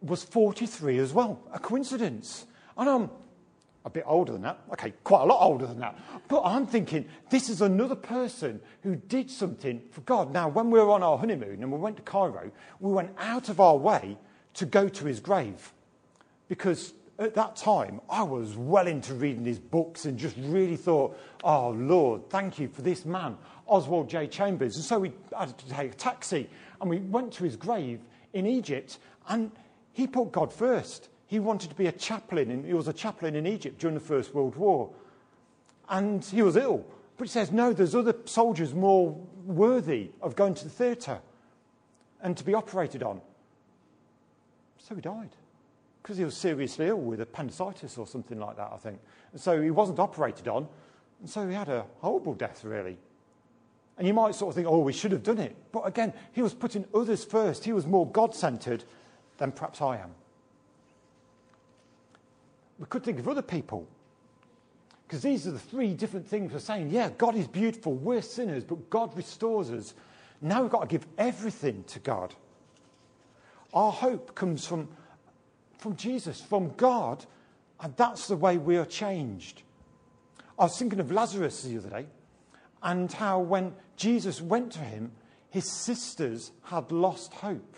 was 0.00 0.24
43 0.24 0.98
as 0.98 1.12
well. 1.12 1.40
A 1.52 1.58
coincidence. 1.58 2.46
And 2.76 2.88
I'm 2.88 3.10
a 3.84 3.90
bit 3.90 4.04
older 4.06 4.32
than 4.32 4.42
that. 4.42 4.58
Okay, 4.72 4.92
quite 5.04 5.22
a 5.22 5.26
lot 5.26 5.44
older 5.44 5.66
than 5.66 5.78
that. 5.80 5.98
But 6.28 6.42
I'm 6.44 6.66
thinking, 6.66 7.06
this 7.30 7.50
is 7.50 7.60
another 7.60 7.94
person 7.94 8.60
who 8.82 8.96
did 8.96 9.30
something 9.30 9.82
for 9.90 10.00
God. 10.02 10.32
Now, 10.32 10.48
when 10.48 10.70
we 10.70 10.80
were 10.80 10.90
on 10.90 11.02
our 11.02 11.18
honeymoon 11.18 11.62
and 11.62 11.70
we 11.70 11.78
went 11.78 11.96
to 11.96 12.02
Cairo, 12.02 12.50
we 12.80 12.92
went 12.92 13.10
out 13.18 13.48
of 13.48 13.60
our 13.60 13.76
way 13.76 14.16
to 14.54 14.66
go 14.66 14.88
to 14.88 15.04
his 15.04 15.20
grave. 15.20 15.72
Because 16.48 16.94
at 17.18 17.34
that 17.34 17.56
time, 17.56 18.00
I 18.08 18.22
was 18.22 18.56
well 18.56 18.86
into 18.86 19.14
reading 19.14 19.44
his 19.44 19.58
books 19.58 20.06
and 20.06 20.18
just 20.18 20.36
really 20.38 20.76
thought, 20.76 21.18
oh, 21.42 21.70
Lord, 21.70 22.30
thank 22.30 22.58
you 22.58 22.68
for 22.68 22.82
this 22.82 23.04
man, 23.04 23.36
Oswald 23.66 24.08
J. 24.08 24.26
Chambers. 24.26 24.76
And 24.76 24.84
so 24.84 24.98
we 24.98 25.12
had 25.36 25.56
to 25.56 25.68
take 25.68 25.92
a 25.92 25.94
taxi 25.94 26.48
and 26.80 26.88
we 26.88 26.98
went 26.98 27.32
to 27.34 27.44
his 27.44 27.56
grave 27.56 28.00
in 28.32 28.46
Egypt 28.46 28.98
and 29.28 29.50
he 29.92 30.06
put 30.06 30.32
God 30.32 30.52
first. 30.52 31.08
He 31.26 31.40
wanted 31.40 31.70
to 31.70 31.76
be 31.76 31.86
a 31.86 31.92
chaplain. 31.92 32.50
In, 32.50 32.64
he 32.64 32.74
was 32.74 32.88
a 32.88 32.92
chaplain 32.92 33.34
in 33.34 33.46
Egypt 33.46 33.78
during 33.78 33.94
the 33.94 34.00
First 34.00 34.34
World 34.34 34.56
War. 34.56 34.90
And 35.88 36.24
he 36.24 36.42
was 36.42 36.56
ill. 36.56 36.84
But 37.16 37.28
he 37.28 37.30
says, 37.30 37.52
no, 37.52 37.72
there's 37.72 37.94
other 37.94 38.14
soldiers 38.24 38.74
more 38.74 39.16
worthy 39.44 40.10
of 40.20 40.36
going 40.36 40.54
to 40.54 40.64
the 40.64 40.70
theatre 40.70 41.20
and 42.22 42.36
to 42.36 42.44
be 42.44 42.54
operated 42.54 43.02
on. 43.02 43.20
So 44.78 44.94
he 44.94 45.00
died 45.00 45.30
because 46.02 46.18
he 46.18 46.24
was 46.24 46.36
seriously 46.36 46.88
ill 46.88 46.98
with 46.98 47.20
appendicitis 47.20 47.96
or 47.96 48.06
something 48.06 48.38
like 48.38 48.56
that, 48.56 48.70
I 48.72 48.76
think. 48.76 48.98
And 49.32 49.40
so 49.40 49.62
he 49.62 49.70
wasn't 49.70 49.98
operated 49.98 50.48
on. 50.48 50.68
And 51.20 51.30
so 51.30 51.48
he 51.48 51.54
had 51.54 51.68
a 51.68 51.86
horrible 52.00 52.34
death, 52.34 52.64
really. 52.64 52.98
And 53.96 54.06
you 54.06 54.12
might 54.12 54.34
sort 54.34 54.50
of 54.50 54.56
think, 54.56 54.66
oh, 54.66 54.80
we 54.80 54.92
should 54.92 55.12
have 55.12 55.22
done 55.22 55.38
it. 55.38 55.56
But 55.72 55.82
again, 55.82 56.12
he 56.32 56.42
was 56.42 56.52
putting 56.52 56.84
others 56.94 57.24
first. 57.24 57.64
He 57.64 57.72
was 57.72 57.86
more 57.86 58.06
God 58.06 58.34
centered 58.34 58.84
than 59.38 59.52
perhaps 59.52 59.80
I 59.80 59.98
am. 59.98 60.10
We 62.78 62.86
could 62.86 63.04
think 63.04 63.18
of 63.18 63.28
other 63.28 63.42
people. 63.42 63.86
Because 65.06 65.22
these 65.22 65.46
are 65.46 65.52
the 65.52 65.58
three 65.58 65.94
different 65.94 66.26
things 66.26 66.52
we're 66.52 66.58
saying. 66.58 66.90
Yeah, 66.90 67.10
God 67.16 67.36
is 67.36 67.46
beautiful. 67.46 67.94
We're 67.94 68.22
sinners, 68.22 68.64
but 68.64 68.90
God 68.90 69.16
restores 69.16 69.70
us. 69.70 69.94
Now 70.40 70.62
we've 70.62 70.70
got 70.70 70.82
to 70.82 70.88
give 70.88 71.06
everything 71.18 71.84
to 71.88 71.98
God. 71.98 72.34
Our 73.72 73.92
hope 73.92 74.34
comes 74.34 74.66
from, 74.66 74.88
from 75.78 75.96
Jesus, 75.96 76.40
from 76.40 76.72
God, 76.76 77.24
and 77.80 77.94
that's 77.96 78.28
the 78.28 78.36
way 78.36 78.56
we 78.58 78.76
are 78.76 78.86
changed. 78.86 79.62
I 80.58 80.64
was 80.64 80.78
thinking 80.78 81.00
of 81.00 81.10
Lazarus 81.10 81.62
the 81.62 81.78
other 81.78 81.90
day 81.90 82.06
and 82.82 83.12
how 83.12 83.40
when 83.40 83.74
Jesus 83.96 84.40
went 84.40 84.72
to 84.72 84.78
him, 84.80 85.12
his 85.50 85.70
sisters 85.70 86.52
had 86.64 86.92
lost 86.92 87.32
hope. 87.34 87.76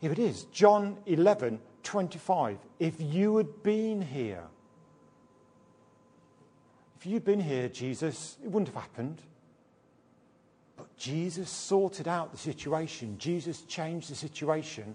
Here 0.00 0.12
it 0.12 0.18
is 0.18 0.44
John 0.44 0.98
11 1.06 1.60
25. 1.82 2.58
If 2.78 2.94
you 2.98 3.36
had 3.36 3.62
been 3.62 4.02
here, 4.02 4.44
if 6.98 7.06
you'd 7.06 7.24
been 7.24 7.40
here, 7.40 7.68
Jesus, 7.68 8.36
it 8.44 8.50
wouldn't 8.50 8.68
have 8.68 8.82
happened. 8.82 9.22
But 10.76 10.94
Jesus 10.96 11.48
sorted 11.48 12.06
out 12.06 12.32
the 12.32 12.38
situation. 12.38 13.16
Jesus 13.18 13.62
changed 13.62 14.10
the 14.10 14.14
situation. 14.14 14.94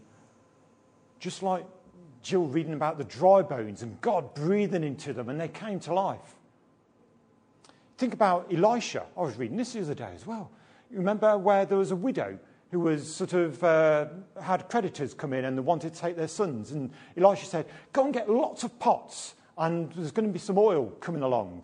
Just 1.19 1.41
like 1.41 1.65
Jill 2.21 2.45
reading 2.45 2.74
about 2.74 2.98
the 2.98 3.04
dry 3.04 3.41
bones 3.41 3.82
and 3.82 4.00
God 4.02 4.34
breathing 4.34 4.84
into 4.84 5.13
them 5.13 5.30
and 5.30 5.39
they 5.39 5.48
came 5.48 5.80
to 5.82 5.93
life. 5.93 6.36
Think 7.98 8.13
about 8.13 8.52
Elisha. 8.54 9.06
I 9.17 9.21
was 9.21 9.38
reading 9.38 9.58
this 9.58 9.74
the 9.74 9.82
other 9.82 9.93
day 9.93 10.12
as 10.13 10.26
well. 10.26 10.52
You 10.91 10.98
remember 10.98 11.38
where 11.38 11.65
there 11.65 11.78
was 11.78 11.91
a 11.91 11.95
widow 11.95 12.38
who 12.75 12.81
was 12.81 13.15
sort 13.15 13.31
of 13.31 13.63
uh, 13.63 14.05
had 14.41 14.67
creditors 14.67 15.13
come 15.13 15.31
in 15.31 15.45
and 15.45 15.57
they 15.57 15.61
wanted 15.61 15.93
to 15.93 16.01
take 16.01 16.17
their 16.17 16.27
sons. 16.27 16.73
And 16.73 16.91
Elisha 17.15 17.45
said, 17.45 17.67
Go 17.93 18.03
and 18.03 18.13
get 18.13 18.29
lots 18.29 18.65
of 18.65 18.77
pots, 18.79 19.35
and 19.57 19.89
there's 19.93 20.11
going 20.11 20.27
to 20.27 20.33
be 20.33 20.39
some 20.39 20.57
oil 20.57 20.88
coming 20.99 21.21
along. 21.21 21.63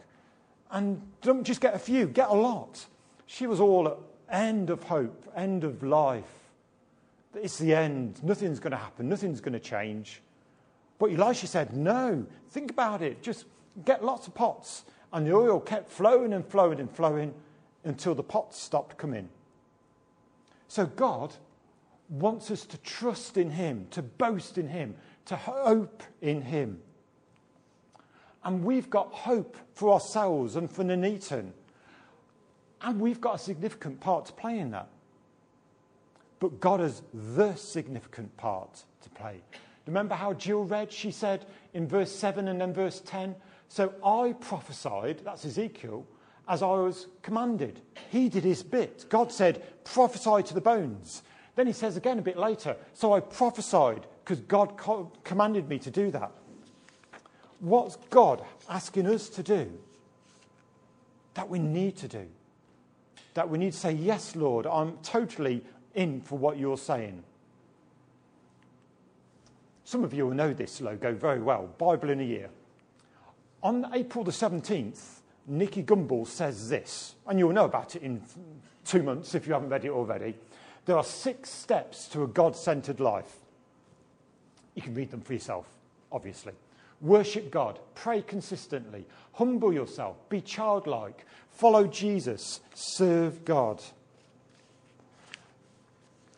And 0.72 1.02
don't 1.22 1.44
just 1.44 1.60
get 1.60 1.74
a 1.74 1.80
few, 1.80 2.08
get 2.08 2.30
a 2.30 2.34
lot. 2.34 2.86
She 3.26 3.46
was 3.46 3.60
all 3.60 3.90
at 3.90 3.98
end 4.30 4.70
of 4.70 4.84
hope, 4.84 5.30
end 5.36 5.66
of 5.66 5.84
life. 5.84 6.32
It's 7.36 7.58
the 7.58 7.76
end. 7.76 8.24
Nothing's 8.24 8.62
going 8.62 8.72
to 8.72 8.78
happen, 8.78 9.10
nothing's 9.10 9.42
going 9.42 9.52
to 9.52 9.60
change. 9.60 10.22
But 10.98 11.12
Elisha 11.12 11.48
said, 11.48 11.76
No, 11.76 12.26
think 12.52 12.72
about 12.72 13.02
it. 13.02 13.22
Just 13.22 13.48
get 13.84 14.02
lots 14.02 14.28
of 14.28 14.34
pots. 14.34 14.86
And 15.12 15.28
the 15.28 15.36
oil 15.36 15.60
kept 15.60 15.92
flowing 15.92 16.32
and 16.32 16.48
flowing 16.48 16.80
and 16.80 16.90
flowing 16.90 17.34
until 17.84 18.16
the 18.16 18.24
pots 18.24 18.58
stopped 18.58 18.98
coming. 18.98 19.28
So 20.72 20.86
God 20.86 21.36
wants 22.08 22.50
us 22.50 22.64
to 22.68 22.78
trust 22.78 23.36
in 23.36 23.52
Him, 23.52 23.88
to 23.92 24.02
boast 24.02 24.58
in 24.58 24.70
Him, 24.70 24.96
to 25.26 25.36
hope 25.36 26.02
in 26.22 26.42
Him. 26.44 26.80
And 28.42 28.64
we've 28.64 28.90
got 28.90 29.12
hope 29.12 29.58
for 29.74 29.92
ourselves 29.92 30.56
and 30.56 30.72
for 30.72 30.86
Nuneaton. 30.86 31.52
And 32.82 33.02
we've 33.02 33.20
got 33.20 33.36
a 33.36 33.38
significant 33.38 34.00
part 34.00 34.28
to 34.28 34.32
play 34.32 34.60
in 34.60 34.72
that. 34.72 34.88
But 36.40 36.62
God 36.62 36.80
has 36.80 37.02
the 37.14 37.54
significant 37.56 38.38
part 38.38 38.86
to 39.02 39.10
play. 39.10 39.42
Remember 39.86 40.16
how 40.16 40.32
Jill 40.32 40.64
read? 40.64 40.94
She 40.94 41.12
said 41.12 41.48
in 41.74 41.86
verse 41.86 42.14
7 42.14 42.48
and 42.48 42.62
then 42.62 42.74
verse 42.74 43.02
10 43.06 43.36
So 43.68 43.94
I 44.06 44.36
prophesied, 44.40 45.20
that's 45.26 45.44
Ezekiel, 45.44 46.08
as 46.52 46.62
I 46.62 46.68
was 46.68 47.08
commanded. 47.22 47.80
He 48.10 48.28
did 48.28 48.44
his 48.44 48.62
bit. 48.62 49.06
God 49.08 49.32
said, 49.32 49.64
prophesy 49.86 50.44
to 50.44 50.54
the 50.54 50.60
bones. 50.60 51.24
Then 51.56 51.66
he 51.66 51.72
says 51.72 51.96
again 51.96 52.20
a 52.20 52.22
bit 52.22 52.38
later, 52.38 52.76
so 52.94 53.14
I 53.14 53.22
prophesied 53.22 54.06
because 54.24 54.42
God 54.42 54.76
co- 54.76 55.14
commanded 55.24 55.70
me 55.70 55.80
to 55.80 55.90
do 55.90 56.12
that. 56.12 56.30
What's 57.62 57.96
God 58.10 58.44
asking 58.70 59.08
us 59.08 59.30
to 59.30 59.44
do? 59.44 59.72
That 61.36 61.48
we 61.48 61.58
need 61.58 61.96
to 61.98 62.10
do. 62.10 62.28
That 63.34 63.50
we 63.50 63.58
need 63.58 63.72
to 63.72 63.80
say, 63.80 63.94
Yes, 63.94 64.36
Lord, 64.36 64.66
I'm 64.68 64.98
totally 65.04 65.64
in 65.96 66.20
for 66.20 66.38
what 66.38 66.58
you're 66.58 66.78
saying. 66.78 67.24
Some 69.86 70.04
of 70.04 70.14
you 70.14 70.28
will 70.28 70.34
know 70.34 70.54
this 70.54 70.82
logo 70.82 71.14
very 71.14 71.40
well 71.40 71.68
Bible 71.78 72.10
in 72.10 72.20
a 72.20 72.24
Year. 72.24 72.50
On 73.64 73.90
April 73.94 74.26
the 74.26 74.32
17th, 74.32 75.21
Nicky 75.48 75.84
Gumbel 75.84 76.28
says 76.28 76.70
this, 76.70 77.16
and 77.28 77.40
you'll 77.40 77.54
know 77.54 77.66
about 77.66 77.96
it 77.96 78.04
in 78.04 78.22
two 78.86 79.04
months 79.04 79.36
if 79.36 79.48
you 79.48 79.54
haven't 79.54 79.70
read 79.70 79.86
it 79.86 79.92
already. 79.92 80.36
There 80.86 80.98
are 80.98 81.04
six 81.04 81.50
steps 81.50 82.08
to 82.10 82.24
a 82.24 82.28
God 82.28 82.56
centered 82.56 83.00
life. 83.00 83.36
You 84.76 84.82
can 84.82 84.94
read 84.94 85.12
them 85.12 85.22
for 85.22 85.34
yourself, 85.34 85.68
obviously. 86.12 86.54
Worship 87.02 87.52
God, 87.52 87.80
pray 87.96 88.22
consistently, 88.22 89.06
humble 89.34 89.74
yourself, 89.74 90.18
be 90.30 90.42
childlike, 90.42 91.26
follow 91.50 91.88
Jesus, 91.88 92.62
serve 92.74 93.44
God. 93.44 93.82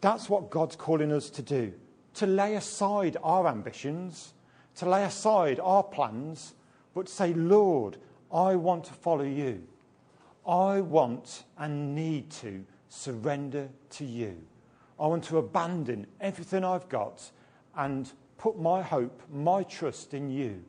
That's 0.01 0.29
what 0.29 0.49
God's 0.49 0.75
calling 0.75 1.11
us 1.11 1.29
to 1.31 1.41
do 1.41 1.73
to 2.15 2.27
lay 2.27 2.55
aside 2.55 3.17
our 3.23 3.47
ambitions, 3.47 4.33
to 4.75 4.87
lay 4.87 5.03
aside 5.03 5.59
our 5.59 5.83
plans, 5.83 6.53
but 6.93 7.09
say, 7.09 7.33
Lord, 7.33 7.97
I 8.34 8.56
want 8.56 8.86
to 8.86 8.93
follow 8.93 9.24
you. 9.24 9.63
I 10.48 10.82
want 10.82 11.43
and 11.58 11.93
need 11.93 12.32
to 12.32 12.65
surrender 12.89 13.69
to 13.91 14.06
you. 14.06 14.36
I 15.00 15.08
want 15.08 15.24
to 15.26 15.38
abandon 15.38 16.08
everything 16.19 16.63
I've 16.63 16.89
got 16.89 17.32
and 17.76 18.12
put 18.38 18.60
my 18.60 18.82
hope, 18.82 19.22
my 19.32 19.63
trust 19.63 20.13
in 20.13 20.30
you. 20.30 20.63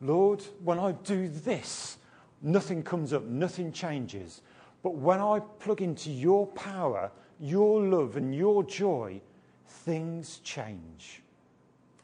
Lord, 0.00 0.42
when 0.62 0.78
I 0.78 0.92
do 0.92 1.28
this, 1.28 1.98
nothing 2.42 2.82
comes 2.82 3.12
up, 3.12 3.24
nothing 3.24 3.72
changes. 3.72 4.42
But 4.82 4.96
when 4.96 5.20
I 5.20 5.40
plug 5.58 5.80
into 5.80 6.10
your 6.10 6.46
power, 6.48 7.10
your 7.40 7.82
love, 7.82 8.16
and 8.16 8.34
your 8.34 8.62
joy, 8.62 9.20
things 9.66 10.40
change 10.44 11.22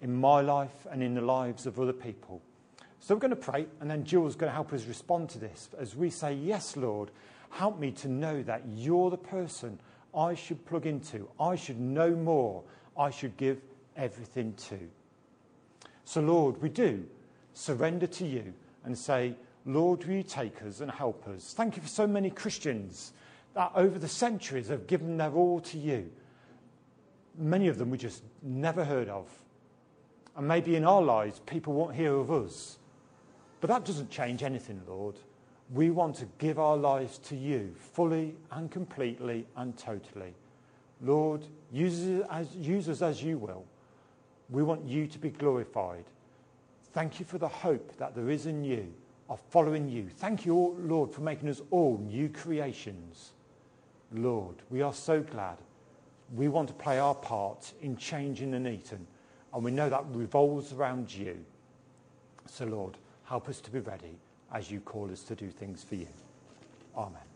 in 0.00 0.14
my 0.14 0.40
life 0.40 0.86
and 0.90 1.02
in 1.02 1.14
the 1.14 1.20
lives 1.20 1.66
of 1.66 1.78
other 1.78 1.92
people. 1.92 2.40
So 3.00 3.14
we're 3.14 3.20
going 3.20 3.30
to 3.30 3.36
pray, 3.36 3.66
and 3.80 3.90
then 3.90 4.04
Jill's 4.04 4.36
going 4.36 4.50
to 4.50 4.54
help 4.54 4.72
us 4.74 4.84
respond 4.84 5.30
to 5.30 5.38
this 5.38 5.70
as 5.78 5.96
we 5.96 6.10
say, 6.10 6.34
Yes, 6.34 6.76
Lord, 6.76 7.10
help 7.48 7.78
me 7.78 7.90
to 7.92 8.08
know 8.08 8.42
that 8.42 8.62
you're 8.68 9.10
the 9.10 9.16
person 9.16 9.80
I 10.14 10.34
should 10.34 10.64
plug 10.66 10.86
into. 10.86 11.28
I 11.40 11.56
should 11.56 11.80
know 11.80 12.10
more. 12.10 12.62
I 12.96 13.10
should 13.10 13.36
give 13.38 13.60
everything 13.96 14.52
to. 14.68 14.78
So, 16.04 16.20
Lord, 16.20 16.60
we 16.60 16.68
do 16.68 17.06
surrender 17.54 18.06
to 18.06 18.26
you 18.26 18.52
and 18.84 18.96
say, 18.96 19.34
Lord, 19.64 20.04
will 20.04 20.16
you 20.16 20.22
take 20.22 20.60
us 20.62 20.80
and 20.80 20.90
help 20.90 21.26
us? 21.28 21.54
Thank 21.54 21.76
you 21.76 21.82
for 21.82 21.88
so 21.88 22.06
many 22.06 22.30
Christians 22.30 23.12
that 23.54 23.72
over 23.74 23.98
the 23.98 24.08
centuries 24.08 24.68
have 24.68 24.86
given 24.86 25.16
their 25.16 25.32
all 25.32 25.60
to 25.60 25.78
you. 25.78 26.10
Many 27.38 27.68
of 27.68 27.78
them 27.78 27.90
we 27.90 27.98
just 27.98 28.22
never 28.42 28.84
heard 28.84 29.08
of. 29.08 29.26
And 30.36 30.46
maybe 30.46 30.76
in 30.76 30.84
our 30.84 31.02
lives, 31.02 31.40
people 31.46 31.72
won't 31.72 31.94
hear 31.94 32.14
of 32.14 32.30
us. 32.30 32.78
But 33.60 33.68
that 33.68 33.84
doesn't 33.84 34.10
change 34.10 34.42
anything, 34.42 34.80
Lord. 34.88 35.16
We 35.72 35.90
want 35.90 36.16
to 36.16 36.26
give 36.38 36.58
our 36.58 36.76
lives 36.76 37.18
to 37.18 37.36
you 37.36 37.74
fully 37.78 38.34
and 38.50 38.70
completely 38.70 39.46
and 39.56 39.76
totally. 39.76 40.34
Lord, 41.00 41.46
use 41.72 42.00
us 42.00 42.26
as, 42.30 42.56
use 42.56 42.88
us 42.88 43.02
as 43.02 43.22
you 43.22 43.38
will. 43.38 43.64
We 44.48 44.62
want 44.62 44.84
you 44.84 45.06
to 45.06 45.18
be 45.18 45.30
glorified. 45.30 46.04
Thank 46.92 47.20
you 47.20 47.26
for 47.26 47.38
the 47.38 47.48
hope 47.48 47.96
that 47.98 48.16
there 48.16 48.30
is 48.30 48.46
in 48.46 48.64
you 48.64 48.92
of 49.28 49.40
following 49.48 49.88
you. 49.88 50.08
Thank 50.08 50.44
you, 50.44 50.76
Lord, 50.80 51.12
for 51.12 51.20
making 51.20 51.48
us 51.48 51.62
all 51.70 51.98
new 51.98 52.28
creations. 52.28 53.30
Lord, 54.12 54.56
we 54.70 54.82
are 54.82 54.92
so 54.92 55.22
glad. 55.22 55.56
We 56.34 56.48
want 56.48 56.68
to 56.68 56.74
play 56.74 56.98
our 56.98 57.14
part 57.14 57.72
in 57.80 57.96
changing 57.96 58.50
Nuneaton, 58.50 59.06
and 59.54 59.64
we 59.64 59.70
know 59.70 59.88
that 59.88 60.04
revolves 60.10 60.72
around 60.72 61.14
you. 61.14 61.44
So, 62.46 62.64
Lord, 62.64 62.96
help 63.30 63.48
us 63.48 63.60
to 63.60 63.70
be 63.70 63.78
ready 63.78 64.18
as 64.52 64.72
you 64.72 64.80
call 64.80 65.08
us 65.12 65.22
to 65.22 65.36
do 65.36 65.52
things 65.52 65.84
for 65.84 65.94
you. 65.94 66.08
Amen. 66.96 67.29